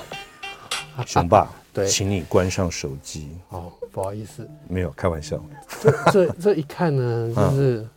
[1.06, 1.54] 熊爸。
[1.78, 3.30] 对，请你关上手机。
[3.50, 5.40] 哦，不好意思，没有开玩笑。
[5.80, 7.90] 这这这一看呢，就是、啊、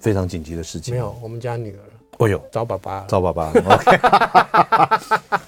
[0.00, 0.92] 非常紧急的事情。
[0.92, 1.78] 没有，我们家女儿。
[2.18, 3.50] 哦呦，找爸爸，找爸爸。
[3.50, 3.98] OK，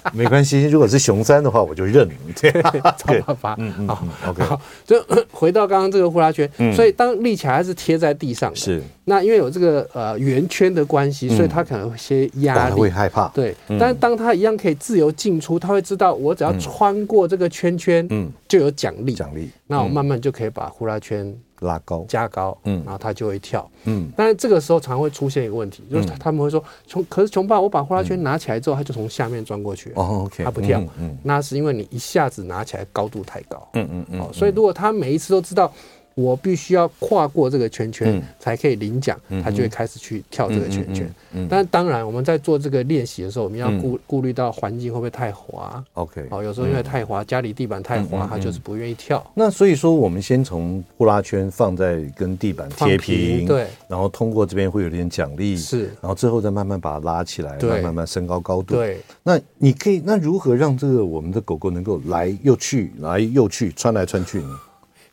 [0.13, 0.67] 没关系。
[0.67, 2.07] 如果是熊三的话，我就认。
[2.39, 3.55] 对，找爸爸。
[3.57, 4.43] 嗯嗯，好，OK。
[4.43, 8.55] 好，就 回到刚刚这个呼啦圈，所以当立起来是贴在地上的。
[8.55, 8.81] 是。
[9.05, 13.27] 那因为有这个呃圆圈的关系，所以他可能有些压力，会害怕。
[13.29, 13.55] 对。
[13.79, 19.13] 但是当他一样可以自由进出，他会知道我只要穿过这个圈圈，嗯，就有奖励。
[19.15, 19.49] 奖励。
[19.65, 21.35] 那我慢慢就可以把呼啦圈。
[21.61, 22.05] 拉高。
[22.07, 35.71] 加高，嗯，然后它就会跳，嗯，但是这个时候常会出现一个问题，就是他们会说，穷，可是穷爸，我把呼啦圈拿起来之后，它就从下面钻过去，哦，OK，它不跳，嗯，那是因为你一下子拿起来高度太高，嗯嗯嗯，所以如果他每一次都知道。
[36.19, 41.09] 我必须要跨过这个圈圈才可以领奖，他就会开始去跳这个圈圈。
[41.49, 45.83] 但当然，我们在做这个练习的时候，我们要顾顾虑到环境会不会太滑。
[45.93, 49.25] OK，好，有时候因为太滑，家里地板太滑，他就是不愿意跳。
[49.33, 58.75] 那所以说，我们先从呼啦圈放在跟地板贴平，对，然后通过这边会有点奖励，是，然后之后再慢慢把它拉起来，慢慢慢升高高度。
[58.75, 64.59] 对，那你可以，那如何让这个我们的狗狗能够来又去，来又去，穿来穿去呢？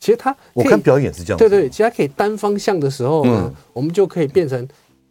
[0.07, 1.37] 其实它，我看表演是这样。
[1.37, 4.65] 对对，其实它可以单方向的时候呢，我们就可以变成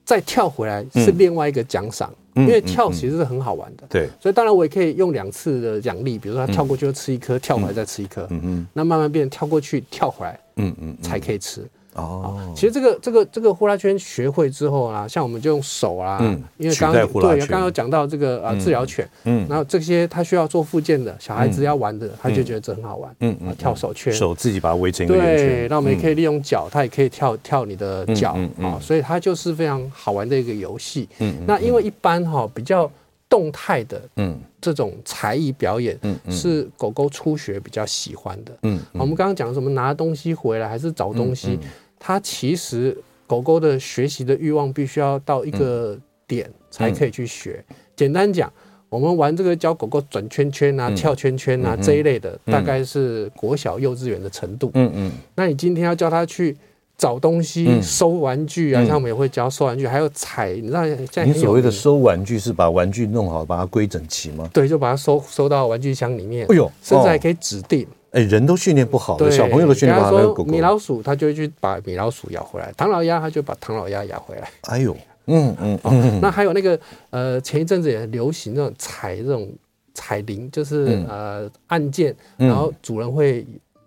[0.05, 3.83] 再跳回来是另外一个奖赏，因为跳其实是很好玩的。
[3.89, 8.25] 对，所以当然我也可以用两次的奖励，比如说他跳过去就吃一颗，跳回来再吃一颗。
[8.29, 11.67] 嗯嗯，那慢慢变跳过去跳回来，嗯嗯，才可以吃。
[11.95, 16.19] 哦，其实这个这个这个呼啦圈学会之后啊，像我们就用手啊，
[16.57, 31.07] 因为刚刚对刚刚有讲到这个啊治疗犬，嗯，然后这些他需要做复健的小孩子要玩的，他就觉得这很好玩，嗯嗯，跳手圈，手自己把它围成一个圆圈，对，那我们也可以利用脚，它也可以跳跳你的脚啊，所以它就是非常好玩的一个游戏。
[31.19, 32.91] 嗯，那因为一般哈比较
[33.29, 38.51] 动态的，嗯，这种才艺表演，嗯，是狗狗初学比较喜欢的。
[38.63, 41.57] 嗯，我们刚刚讲什么拿东西回来还是找东西。
[42.07, 47.65] 它其实狗狗的学习的欲望必须要到一个点才可以去学。
[47.95, 48.51] 简单讲，
[48.89, 54.69] 我们玩这个教狗狗转圈圈啊、嗯、跳圈圈啊、嗯、这一类的，大概是国小、幼稚园的程度。
[54.75, 55.11] 嗯嗯。
[55.33, 56.55] 那你今天要教它去
[56.95, 60.53] 找东西、嗯、收玩具啊，像我们也会教收玩具，还有踩。
[60.53, 64.47] 你知道现在你所谓的收玩具是把玩具弄好，把它归整齐吗？
[64.53, 66.45] 对，就把它收收到玩具箱里面。
[66.51, 67.87] 哎呦，甚至还可以指定。
[68.15, 70.09] 哎，人都训练不好，小朋友都训练不好。
[70.09, 74.49] 比方说米老鼠，它就会去把米老鼠咬回来；唐老鸭，它就把唐老鸭咬回来。
[74.61, 76.19] 哎呦，嗯嗯嗯。
[76.21, 79.51] 那还有那个呃，前一阵子也很流行那种踩这种
[79.93, 83.45] 踩铃，就是呃按键，然后主人会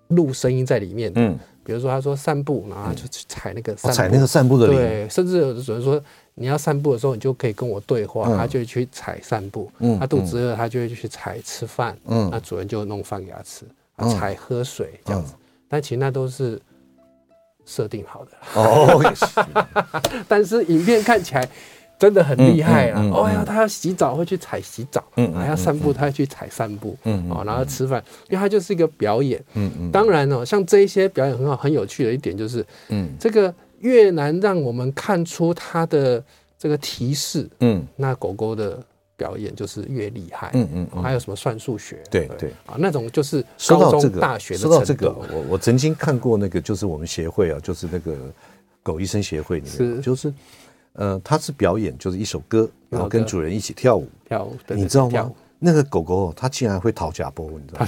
[0.09, 1.11] 录声音在里面。
[1.15, 4.77] 嗯，比如说他说散步，然后就去踩那个踩那个散步的铃。
[4.77, 5.99] 对，甚至有的主人说
[6.35, 9.71] 你要散步的时候，你就可以跟我对话，他就去踩散步。
[9.79, 11.97] 嗯，他肚子饿，他就会去踩吃饭。
[12.05, 13.65] 嗯，那主人就弄饭给他吃。
[14.07, 15.35] 才喝水这样子，
[15.69, 16.61] 但其实那都是
[17.65, 19.03] 设定好的哦。
[20.29, 21.49] 但是影片看起来
[21.99, 23.03] 真的很厉害啊！
[23.13, 29.91] 哦呀，他要洗澡会去踩洗澡，嗯，还要散步他要去踩散步，嗯，哦，然后吃饭，因为它就是一个表演，嗯嗯。
[29.91, 36.23] 当然哦，像这一些表演很好很有趣的一点就是，嗯，这个越南让我们看出它的
[36.57, 38.81] 这个提示，嗯，那狗狗的。
[39.19, 42.03] 表演就是越厉害，嗯嗯，还有什么算数学？
[42.09, 44.77] 对对啊，那种就是高中大学的程度。
[44.77, 48.17] 说到这个，我我曾经看过那个，就是我们协会啊，就是那个
[48.83, 50.33] 狗医生协会里面，就是
[50.93, 55.31] 呃，他是表演，就是一首歌，然后跟主人一起跳舞，跳舞，你知道吗？
[55.59, 57.87] 那个狗狗它竟然会讨价波，你知道吗？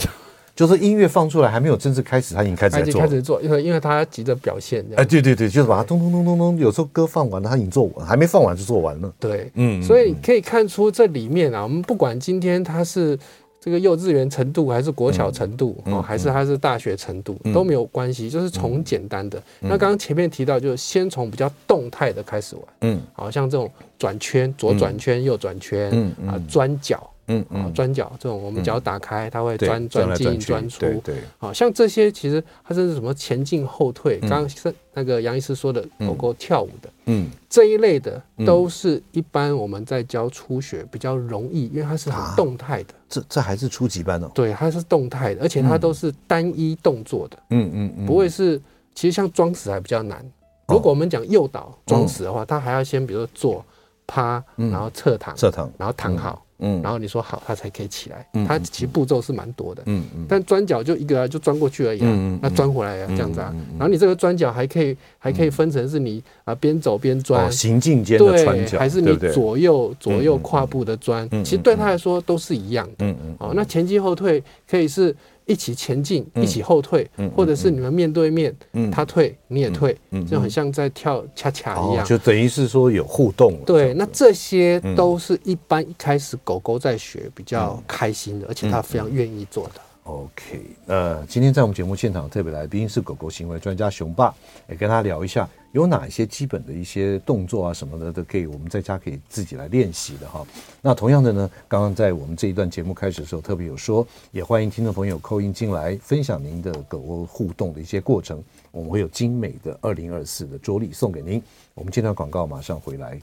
[0.54, 4.84] 就是音乐放出来还没有正式开始，他已经开始做，开始做，因为因为他急着表现。
[4.96, 9.12] 哎，对对对，就是把它咚咚咚咚咚，有时候歌放完了，他已经做完，还没放完就做完了。
[9.18, 13.18] 对，嗯，所以可以看出这里面啊，我们不管今天他是
[13.58, 19.42] 这个幼稚园程度，还是国小程度，哦，还是他是大学程度都没有关系，就是从简单的。
[19.60, 27.10] 那刚刚前面提到，就是先从比较动态的开始玩，嗯，好像这种转圈，左转圈，右转圈，嗯啊，钻脚。
[27.30, 48.60] 嗯嗯，钻脚这种，我们脚打开，它会钻钻进钻出，对对，好像这些其实它是什么前进后退，刚刚是那个杨医师说的狗狗跳舞的，嗯，这一类的都是一般我们在教初学比较容易，因为它是很动态的，这这还是初级班哦，对，它是动态的，而且它都是单一动作的，嗯嗯，不会是，
[48.94, 50.24] 其实像装死还比较难，
[50.66, 53.64] 如果我们讲诱导装死的话，它还要先比如说坐。
[54.12, 58.26] 趴，然后侧躺，侧躺，然后躺好，嗯，然后你说好，他才可以起来。
[58.46, 63.54] 他其实步骤是蛮多的，嗯嗯，但钻脚就一个就钻过去而已，嗯，那钻回来啊，这样子啊。
[63.78, 75.14] 然后你这个钻脚还可以，还可以分成是你啊边走边钻，行进间的钻脚，还是你左右左右跨步的钻，其实对他来说都是一样的，嗯嗯，哦，那前进后退可以是。
[75.50, 78.54] 一起前进，一起后退，或者是你们面对面，
[78.92, 79.96] 他退你也退，
[80.30, 83.58] 就很像在跳恰恰一样，就等于是说有互动。
[83.66, 89.80] 对，那这些都是一般一开始狗狗在学比较开心的，而且它非常愿意做的。
[90.04, 94.34] OK，呃，今天在我们节目现场特别来宾是狗狗行为专家熊爸，
[94.68, 95.48] 也跟他聊一下。
[95.72, 100.44] 有哪一些基本的一些动作啊什么的都可以，我们在家可以自己来练习的哈。
[100.82, 108.42] 那同样的呢，刚刚在我们这一段节目开始的时候，特别有说，也欢迎听众朋友扣音进来分享您的狗狗互动的一些过程，
[108.72, 111.40] 我们会有精美的二零二四的桌历送给您。
[111.74, 113.20] 我们这段广告马上回来，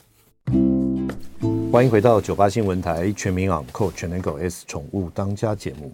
[1.70, 5.92] 欢迎回到九八新闻台全民昂狗全能狗 S 宠物当家节目，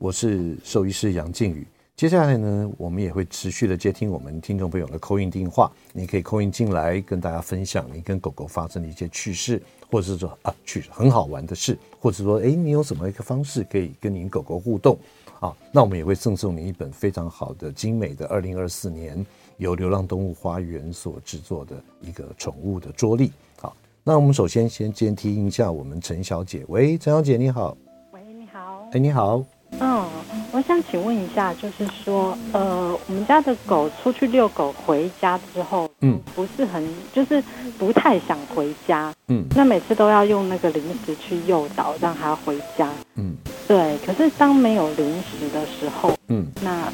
[0.00, 1.66] 我是兽医师杨靖宇。
[1.94, 14.98] 接下来呢，我们也会持续的接听我们听众朋友的 call in 电话，你可以 call in 进来跟大家分享你跟狗狗发生的一些趣事，或者是说啊趣很好玩的事，或者是说哎你有什么一个方式可以跟您狗狗互动
[15.38, 15.54] 啊？
[15.70, 19.22] 那我们也会赠送你一本非常好的精美的二零二四年
[19.58, 23.30] 由流浪动物花园所制作的一个宠物的桌历。
[23.60, 27.76] 好，那我们首先先接听一下我们陈小姐，喂，陈小姐你好，
[28.14, 29.44] 喂你好，哎你好。
[29.78, 30.04] 嗯，
[30.52, 37.42] 我想请问一下，就是说，呃，我们家的狗出去遛狗回家之后，嗯，不是很，就是
[37.78, 43.34] 不太想回家，嗯，那每次都要用那个零食去诱导，让它回家，嗯，
[43.66, 43.96] 对。
[44.04, 46.92] 可是当没有零食的时候，嗯，那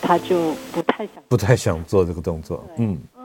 [0.00, 2.98] 它就不太想，不太想做这个动作，嗯。
[3.18, 3.24] 嗯。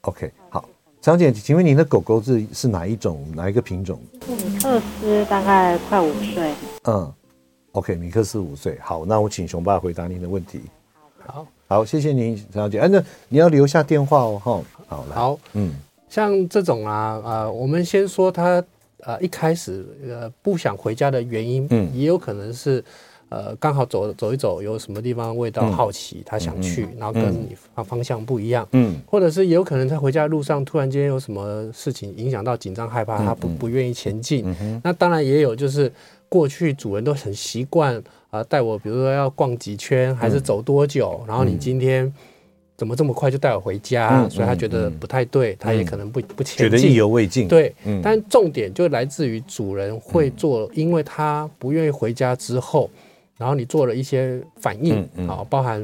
[0.00, 0.64] OK，好，
[1.00, 4.00] 张姐，请问您的狗狗是是哪一种，哪一个品种？
[4.26, 6.52] 米克斯，大概快五岁，
[6.84, 7.12] 嗯。
[7.76, 8.78] OK，米克斯五岁。
[8.80, 10.62] 好，那我请熊爸回答您的问题。
[11.26, 12.78] 好，好，谢谢您，陈小姐。
[12.78, 14.40] 哎，那你要留下电话哦。
[14.42, 15.74] 哈，好，好，嗯，
[16.08, 18.64] 像这种啊，呃，我们先说他，
[19.00, 22.82] 呃，一开始呃不想回家的原因，嗯，也有可能是，
[23.28, 34.80] 呃，刚好走走一走，有什么地方味道好奇，他想去，然后跟你方方向不一样，嗯，或者是也有可能在回家的路上突然间有什么事情影响到紧张害怕，他不不愿意前进。
[34.82, 35.92] 那当然也有就是。
[36.36, 42.12] 过去主人都很习惯啊，带我，比如说要逛几圈，还是走多久，然后你今天
[42.76, 44.28] 怎么这么快就带我回家？
[44.28, 47.48] 所以他觉得不太对，他也可能不不前进，觉得意犹未尽。
[47.48, 52.90] 对，但重点就来自于主人会做，因为他不愿意回家之后，
[53.38, 55.82] 然后你做了一些反应，啊，包含。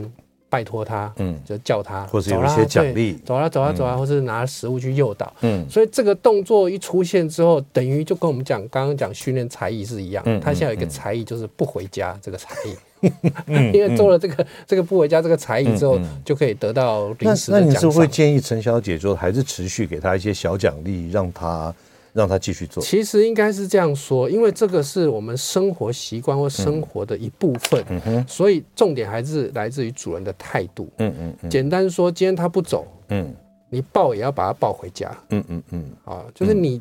[0.52, 13.08] 拜托他，嗯，就叫他，或者有一些奖励，走啊走啊走啊，或是拿食物去诱导，嗯，所以这个动作一出现之后，等于就跟我们讲刚刚讲训练才艺是一样，嗯，他现在有一个才艺就是不回家这个才艺，
[13.72, 17.60] 因为做了这个这个不回家这个才艺之后，就可以得到临时的奖赏。
[17.60, 21.74] 那你是会建议陈小姐说，还是持续给他一些小奖励，让他？
[22.12, 22.82] 让他继续做。
[22.82, 30.88] 其实应该是这样说，因为这个是我们生活习惯或生活的一部分，所以重点还是来自于主人的态度。
[30.98, 33.34] 嗯嗯嗯、简单说，今天他不走，嗯，
[33.70, 35.10] 你抱也要把他抱回家。
[35.30, 36.80] 嗯嗯嗯，啊，就是你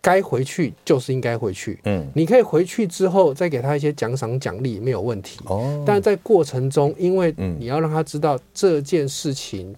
[0.00, 1.78] 该回去就是应该回去。
[1.84, 5.40] 嗯，你可以回去之后再给他一些奖赏奖励没有问题。
[5.46, 9.74] 哦，但是在过程中，因为你要让他知道这件事情。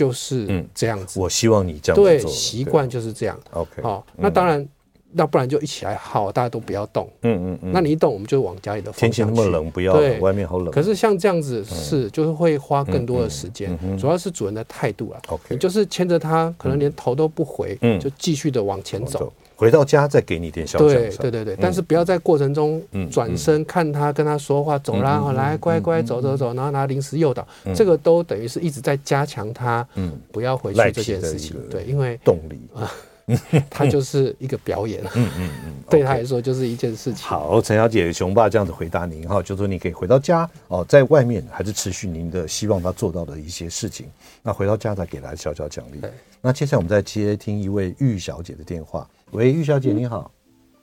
[0.00, 2.06] 就是这样子，我希望你这样做。
[2.06, 3.38] 对，习惯就是这样。
[3.50, 4.66] OK，好，那当然，
[5.12, 7.08] 那不然就一起来，好，大家都不要动。
[7.22, 7.72] 嗯嗯嗯。
[7.72, 9.16] 那你一动，我们就往家里的方向去。
[9.16, 9.92] 天气那么冷，不要。
[9.94, 10.70] 对，外面好冷。
[10.70, 15.20] 可是像这样子是，就是会花更多的时间，主要是主人的态度啊。
[15.28, 19.32] OK，就是牵着它，可能连头都不回，就继续的往前走。
[19.56, 20.88] 回到家再给你点小奖。
[20.88, 31.54] 对对对对，但是不要在过程中转身看他，跟他说话，走啦，来乖乖走走走，然后拿零食诱导，这个都等于是一直在加强他，嗯，不要回去这件事情。
[31.68, 32.90] 对，因为动力啊，
[33.70, 37.26] 他就是一个表演，嗯嗯嗯， 对他来说就是一件事情。
[37.26, 44.06] 好，陈小姐，雄爸这样子回答您哈，就说你可以回到家哦，在外面还是持续您的希望他做到的一些事情，
[44.42, 46.00] 那回到家再给他小小奖励。
[46.40, 49.06] 那接下来我们再接听一位玉小姐的电话。
[49.32, 50.30] 喂，玉小姐，你好。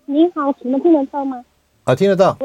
[0.06, 1.44] 你好，请问听得到吗？
[1.84, 2.38] 啊，听得到。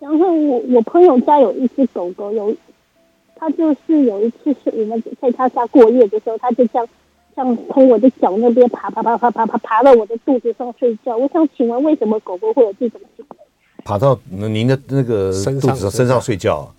[0.00, 2.54] 然后我我朋友家有一只狗狗，有
[3.36, 6.88] 他就是有一次是我们在他家过夜的时候，他就这样
[7.34, 11.16] 这样从我的脚那边爬爬爬爬爬爬爬到我的肚子上睡觉。
[11.16, 13.36] 我想请问，为什么狗狗会有这种行为？
[13.84, 16.72] 爬到您的那个肚子上身上，身上睡觉？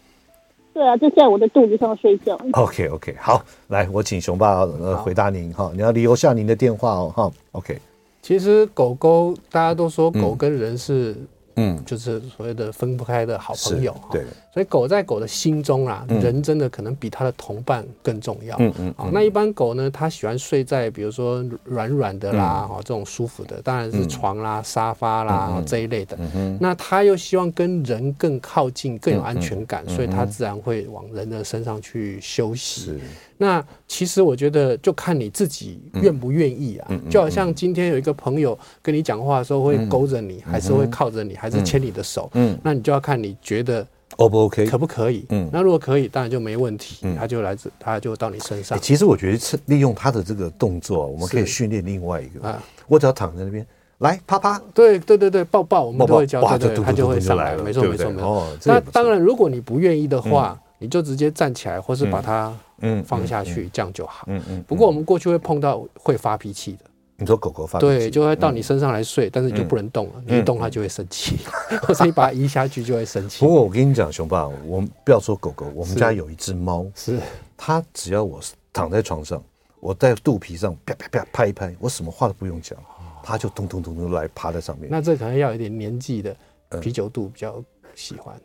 [0.73, 2.35] 对啊，就在我的肚子上睡觉。
[2.53, 7.31] OK OK，好，来，我请熊爸呃回答您哈，你要留下您的电话哦哈。
[7.51, 7.77] OK，
[8.21, 11.15] 其实狗狗大家都说狗跟人是、
[11.55, 11.63] 嗯。
[11.75, 14.23] 嗯，就是所谓的分不开的好朋友，对。
[14.53, 18.55] 所以狗在狗的心中啊，嗯、人真的可能比它的同伴更重要。
[18.59, 18.93] 嗯嗯。
[18.95, 26.15] 好、嗯，那一般狗呢，它喜欢睡在比如说软软的啦，哈、嗯，这种舒服的，当然是床啦、嗯、沙发啦、嗯、这一类的。
[26.19, 26.57] 嗯嗯。
[26.61, 32.81] 那它又希望跟人更靠近，更有安全感，嗯、所以它自然会往人的身上去休息。
[32.81, 32.99] 是。
[33.35, 36.87] 那其实我觉得，就看你自己愿不愿意啊。
[37.09, 42.29] 就好像今天有一个朋友跟你讲话的时候，会勾着你，还是会靠着你，还是牵你的手。
[42.35, 43.85] 嗯，那你就要看你觉得
[44.15, 45.25] O 不 OK，可不可以？
[45.27, 47.05] 嗯，那如果可以，当然就没问题。
[47.17, 48.79] 他就来自，他就到你身上。
[48.79, 52.63] 其实我觉得是利用他的这个动作，我们可以训练另外一个啊。
[52.87, 53.67] 我只要躺在那边，
[53.97, 57.61] 来啪啪，对对对对，抱抱，我们都会教，对对，他就会上来了。
[57.61, 58.47] 没错没错没错。
[58.63, 62.57] 那当然，如果你不愿意的话，你就直接站起来，或是把它。
[62.85, 64.25] 嗯，放下去，这样就好。
[64.27, 64.61] 嗯嗯。
[64.67, 66.79] 不过我们过去会碰到会发脾气的。
[67.23, 67.97] 你说狗狗发脾气？
[67.97, 70.13] 对，就会到你身上来睡，但是你就不能动了。
[70.25, 71.37] 你一动它就会生气，
[71.81, 73.39] 或者你把它移下去就会生气。
[73.39, 77.17] 不过我跟你讲，熊爸，我们不要说狗狗，我们家有一只猫，是
[77.57, 78.39] 它只要我
[78.71, 79.41] 躺在床上，
[79.79, 82.77] 我在肚皮上啪啪啪拍一拍，我什么话都不用讲，
[83.23, 84.89] 它就咚咚咚咚来趴在上面。
[84.91, 86.35] 那这可能要有点年纪的
[86.81, 87.63] 啤酒肚比较
[87.95, 88.35] 喜欢。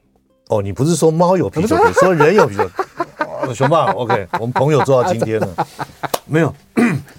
[0.49, 2.71] 哦，你不是说猫有啤酒肚， 说人有啤酒。
[3.55, 5.67] 熊爸，OK，我们朋友做到今天了，
[6.27, 6.55] 没有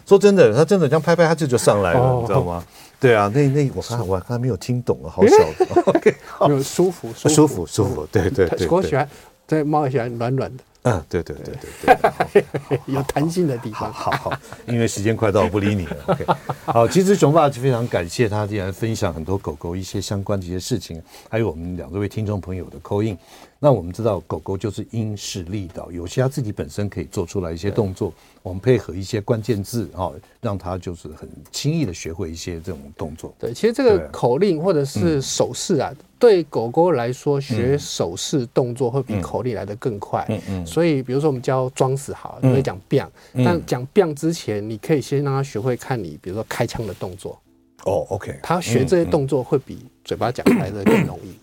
[0.10, 2.64] 说真的，他真的这样拍拍，他这就上来了，你知道吗？
[3.00, 6.16] 对啊，那那我看我刚才没有听懂啊，好小的， OK，
[6.50, 9.08] 有舒服舒服舒服，对对对，我喜欢，
[9.46, 10.64] 对猫喜欢软软的。
[10.84, 11.54] 嗯，对对对
[11.86, 11.96] 对
[12.34, 13.92] 对， 有弹性的地方。
[13.94, 14.34] 好好，
[14.66, 15.98] 因为时间快到，我不理你了。
[16.08, 16.26] OK，
[16.66, 23.18] 好，其实熊爸非常感谢他，竟然分享很多狗狗一些相关的一些事情，还有我们两位听众朋友的 call in。
[23.62, 33.34] 那我们知道，狗狗就是因势利导，有些它自己本身可以做出来一些动作，我们配合一些关键字啊，让它就是很轻易的学会一些这种动作。
[33.38, 35.94] 对，其实这个口令或者是手势啊。
[36.18, 40.26] 对狗狗来说，学手势动作会比口令来得更快。
[40.28, 40.66] 嗯嗯。
[40.66, 47.40] 所以，比如说我们教装死好，你会讲 biang，但讲 biang 之前，你可以先让它学会看你，比如说开枪的动作。
[47.86, 48.38] 哦，OK。
[48.44, 51.34] 它学这些动作会比嘴巴讲来的更容易。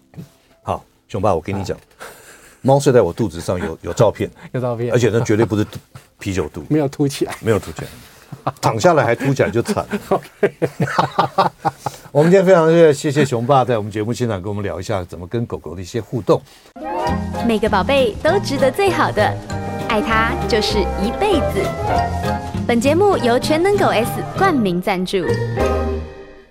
[1.07, 1.77] 好，熊爸，我跟你讲，
[2.63, 5.65] 猫睡在我肚子上有有照片， 有照片，而且那绝对不是
[6.19, 7.89] 啤酒肚， 没有凸起来，没有凸起来。
[8.61, 11.51] 躺下来还凸起来就惨了。
[12.11, 16.43] 我们今天非常谢谢熊爸在我们节目现场跟我们聊一下怎么跟狗狗的一些互动。
[17.47, 19.23] 每个宝贝都值得最好的，
[19.89, 21.63] 爱它就是一辈子。
[22.67, 25.25] 本节目由全能狗 S 冠名赞助。